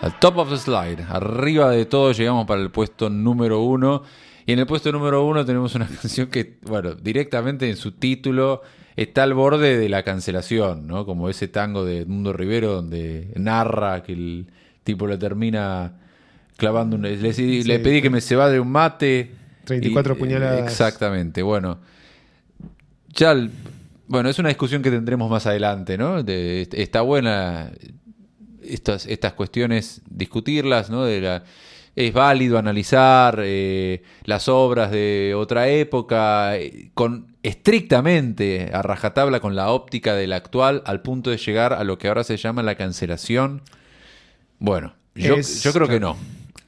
Al 0.00 0.18
top 0.18 0.38
of 0.38 0.48
the 0.48 0.56
slide. 0.56 1.02
Arriba 1.10 1.70
de 1.70 1.84
todo 1.84 2.12
llegamos 2.12 2.46
para 2.46 2.62
el 2.62 2.70
puesto 2.70 3.10
número 3.10 3.60
uno. 3.60 4.04
Y 4.46 4.52
en 4.52 4.60
el 4.60 4.66
puesto 4.66 4.90
número 4.90 5.26
uno 5.26 5.44
tenemos 5.44 5.74
una 5.74 5.86
canción 6.00 6.28
que, 6.28 6.58
bueno, 6.62 6.94
directamente 6.94 7.68
en 7.68 7.76
su 7.76 7.92
título 7.92 8.62
está 8.96 9.24
al 9.24 9.34
borde 9.34 9.76
de 9.76 9.88
la 9.90 10.04
cancelación, 10.04 10.86
¿no? 10.86 11.04
Como 11.04 11.28
ese 11.28 11.48
tango 11.48 11.84
de 11.84 12.06
Mundo 12.06 12.32
Rivero 12.32 12.72
donde 12.72 13.30
narra 13.36 14.02
que 14.02 14.12
el 14.12 14.50
tipo 14.84 15.06
le 15.06 15.18
termina 15.18 16.07
clavando 16.58 16.96
un... 16.96 17.02
Le, 17.02 17.14
le 17.14 17.78
pedí 17.78 18.02
que 18.02 18.10
me 18.10 18.20
se 18.20 18.36
de 18.36 18.60
un 18.60 18.68
mate. 18.70 19.30
34 19.64 20.14
y- 20.14 20.18
puñaladas. 20.18 20.70
Exactamente, 20.70 21.42
bueno. 21.42 21.78
Ya, 23.14 23.34
bueno, 24.06 24.28
es 24.28 24.38
una 24.38 24.48
discusión 24.50 24.82
que 24.82 24.90
tendremos 24.90 25.30
más 25.30 25.46
adelante, 25.46 25.96
¿no? 25.96 26.22
De- 26.22 26.68
está 26.72 27.00
buena 27.00 27.70
estas, 28.62 29.06
estas 29.06 29.32
cuestiones, 29.32 30.02
discutirlas, 30.10 30.90
¿no? 30.90 31.04
De 31.04 31.20
la, 31.20 31.44
es 31.96 32.12
válido 32.12 32.58
analizar 32.58 33.40
eh, 33.42 34.02
las 34.24 34.48
obras 34.48 34.90
de 34.90 35.34
otra 35.36 35.68
época 35.68 36.56
eh, 36.56 36.90
con 36.94 37.36
estrictamente 37.42 38.70
a 38.72 38.82
rajatabla 38.82 39.40
con 39.40 39.54
la 39.56 39.70
óptica 39.70 40.14
de 40.14 40.26
la 40.26 40.36
actual 40.36 40.82
al 40.86 41.02
punto 41.02 41.30
de 41.30 41.36
llegar 41.38 41.72
a 41.72 41.84
lo 41.84 41.98
que 41.98 42.08
ahora 42.08 42.24
se 42.24 42.36
llama 42.36 42.62
la 42.62 42.74
cancelación. 42.74 43.62
Bueno, 44.58 44.94
yo, 45.14 45.36
Es- 45.36 45.62
yo 45.62 45.72
creo 45.72 45.86
que 45.88 46.00
no. 46.00 46.16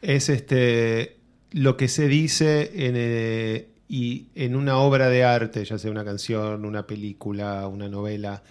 Es 0.03 0.29
este 0.29 1.17
lo 1.53 1.77
que 1.77 1.89
se 1.89 2.07
dice 2.09 2.87
en, 2.87 2.95
eh, 2.97 3.69
y 3.89 4.27
en 4.35 4.55
una 4.55 4.79
obra 4.79 5.09
de 5.09 5.25
arte, 5.25 5.65
ya 5.65 5.79
sea 5.79 5.91
una 5.91 6.05
canción, 6.05 6.65
una 6.65 6.87
película, 6.87 7.67
una 7.67 7.89
novela, 7.89 8.43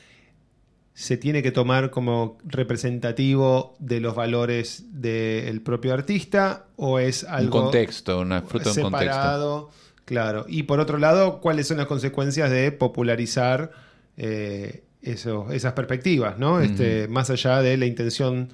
se 0.94 1.16
tiene 1.16 1.42
que 1.42 1.52
tomar 1.52 1.92
como 1.92 2.38
representativo 2.46 3.76
de 3.80 4.02
los 4.02 4.16
valores 4.16 4.84
del 4.92 5.62
propio 5.62 5.94
artista 5.94 6.66
o 6.76 7.00
es 7.00 7.24
Un 7.24 7.30
algo 7.30 7.62
contexto, 7.64 8.20
una 8.20 8.42
fruta 8.42 8.74
de 8.74 8.84
un 8.84 8.92
contexto. 8.92 9.70
claro. 10.04 10.46
Y 10.50 10.64
por 10.64 10.82
otro 10.82 10.98
lado, 10.98 11.40
¿cuáles 11.40 11.68
son 11.68 11.78
las 11.78 11.88
consecuencias 11.88 12.52
de 12.52 12.72
popularizar 12.74 13.72
eh, 14.18 14.84
eso- 15.02 15.50
esas 15.52 15.72
perspectivas, 15.72 16.38
¿no? 16.38 16.60
Este, 16.60 17.08
más 17.08 17.30
allá 17.30 17.62
de 17.62 17.78
la 17.78 17.86
intención 17.86 18.50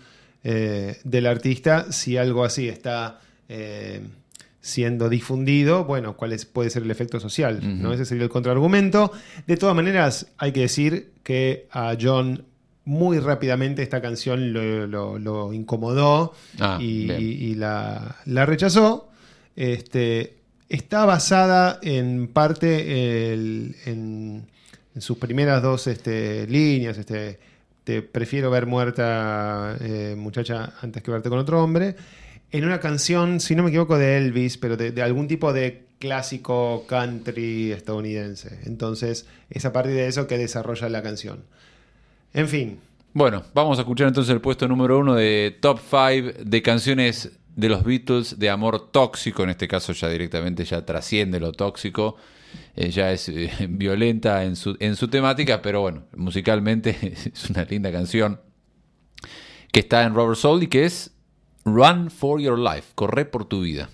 eh, 0.47 0.97
del 1.03 1.25
artista, 1.25 1.91
si 1.91 2.17
algo 2.17 2.45
así 2.45 2.69
está 2.69 3.19
eh, 3.49 3.99
siendo 4.61 5.09
difundido, 5.09 5.85
bueno, 5.85 6.15
¿cuál 6.15 6.33
es- 6.33 6.45
puede 6.45 6.69
ser 6.69 6.83
el 6.83 6.91
efecto 6.91 7.19
social? 7.19 7.59
¿no? 7.81 7.91
Ese 7.93 8.05
sería 8.05 8.23
el 8.23 8.29
contraargumento. 8.29 9.11
De 9.47 9.57
todas 9.57 9.75
maneras, 9.75 10.27
hay 10.37 10.51
que 10.51 10.61
decir 10.61 11.11
que 11.23 11.67
a 11.71 11.95
John 11.99 12.45
muy 12.85 13.17
rápidamente 13.19 13.81
esta 13.81 13.99
canción 14.01 14.53
lo, 14.53 14.85
lo- 14.87 15.17
lo 15.19 15.51
incomodó 15.53 16.33
Ah, 16.59 16.77
y, 16.79 17.55
la, 17.55 18.17
la 18.25 18.45
rechazó. 18.45 19.09
Este, 19.55 20.35
está 20.69 21.05
basada 21.05 21.79
en 21.81 22.27
parte 22.27 23.33
el- 23.33 23.75
en, 23.85 24.45
en 24.93 25.01
sus 25.01 25.17
primeras 25.17 25.61
dos 25.63 25.87
este, 25.87 26.45
líneas. 26.47 26.97
Este, 26.99 27.39
te 27.86 28.01
prefiero 28.01 28.51
ver 28.51 28.65
muerta, 28.65 29.77
eh, 29.79 30.15
muchacha, 30.17 30.73
antes 30.81 31.01
que 31.01 31.11
verte 31.11 31.29
con 31.29 31.39
otro 31.39 31.63
hombre. 31.63 31.95
En 32.51 32.65
una 32.65 32.79
canción, 32.79 33.39
si 33.39 33.55
no 33.55 33.63
me 33.63 33.69
equivoco, 33.69 33.97
de 33.97 34.17
Elvis, 34.17 34.57
pero 34.57 34.75
de, 34.75 34.91
de 34.91 35.01
algún 35.01 35.27
tipo 35.27 35.53
de 35.53 35.86
clásico 35.99 36.86
country 36.88 37.71
estadounidense. 37.71 38.59
Entonces, 38.65 39.27
es 39.49 39.65
a 39.65 39.71
partir 39.71 39.93
de 39.93 40.07
eso 40.07 40.27
que 40.27 40.38
desarrolla 40.38 40.89
la 40.89 41.01
canción. 41.01 41.43
En 42.33 42.49
fin, 42.49 42.79
Bueno, 43.13 43.43
vamos 43.53 43.77
a 43.77 43.83
escuchar 43.83 44.07
entonces 44.09 44.33
el 44.33 44.41
puesto 44.41 44.67
número 44.67 44.99
uno 44.99 45.15
de 45.15 45.57
Top 45.61 45.79
5 45.79 46.43
de 46.43 46.61
canciones 46.61 47.31
de 47.55 47.69
los 47.69 47.86
Beatles 47.86 48.38
de 48.39 48.49
amor 48.49 48.91
tóxico. 48.91 49.43
En 49.43 49.51
este 49.51 49.67
caso 49.69 49.93
ya 49.93 50.09
directamente 50.09 50.65
ya 50.65 50.86
trasciende 50.86 51.39
lo 51.39 51.53
tóxico. 51.53 52.17
Eh, 52.75 52.89
ya 52.89 53.11
es 53.11 53.29
eh, 53.29 53.51
violenta 53.69 54.43
en 54.43 54.55
su, 54.55 54.75
en 54.79 54.95
su 54.95 55.07
temática, 55.07 55.61
pero 55.61 55.81
bueno, 55.81 56.03
musicalmente 56.15 56.97
es 57.33 57.49
una 57.49 57.63
linda 57.63 57.91
canción 57.91 58.39
que 59.71 59.81
está 59.81 60.03
en 60.03 60.13
Robert 60.13 60.37
Soul 60.37 60.63
y 60.63 60.67
que 60.67 60.85
es 60.85 61.11
Run 61.65 62.09
for 62.11 62.39
Your 62.39 62.57
Life, 62.57 62.93
corre 62.95 63.25
por 63.25 63.45
tu 63.45 63.61
vida. 63.61 63.89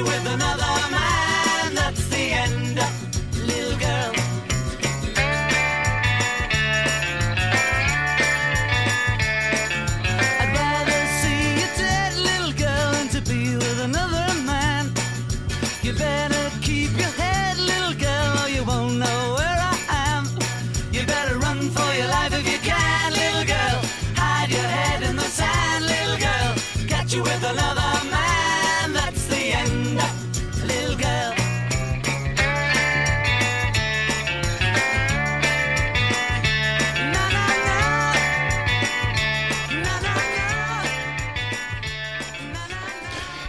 You 0.00 0.06
with 0.06 0.26
another 0.26 0.69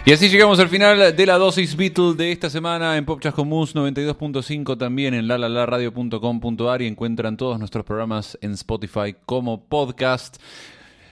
Y 0.04 0.10
así 0.10 0.28
llegamos 0.28 0.58
al 0.58 0.68
final 0.68 1.14
de 1.14 1.26
la 1.26 1.38
dosis 1.38 1.76
Beatle 1.76 2.14
de 2.14 2.32
esta 2.32 2.50
semana 2.50 2.96
en 2.96 3.04
Pop 3.04 3.20
Chascomús 3.20 3.76
92.5, 3.76 4.76
también 4.76 5.14
en 5.14 5.28
lalalaradio.com.ar 5.28 6.82
y 6.82 6.88
encuentran 6.88 7.36
todos 7.36 7.56
nuestros 7.60 7.84
programas 7.84 8.36
en 8.40 8.50
Spotify 8.54 9.14
como 9.24 9.64
podcast. 9.64 10.42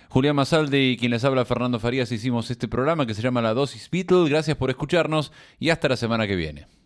Julián 0.09 0.34
Mazalde 0.34 0.82
y 0.82 0.97
quien 0.97 1.12
les 1.12 1.22
habla 1.22 1.45
Fernando 1.45 1.78
Farías 1.78 2.11
hicimos 2.11 2.51
este 2.51 2.66
programa 2.66 3.07
que 3.07 3.14
se 3.14 3.22
llama 3.22 3.41
La 3.41 3.55
dosis 3.55 3.88
Beatle. 3.88 4.28
Gracias 4.28 4.57
por 4.57 4.70
escucharnos 4.70 5.30
y 5.61 5.70
hasta 5.70 5.88
la 5.88 5.97
semana 5.97 6.26
que 6.26 6.34
viene. 6.34 6.80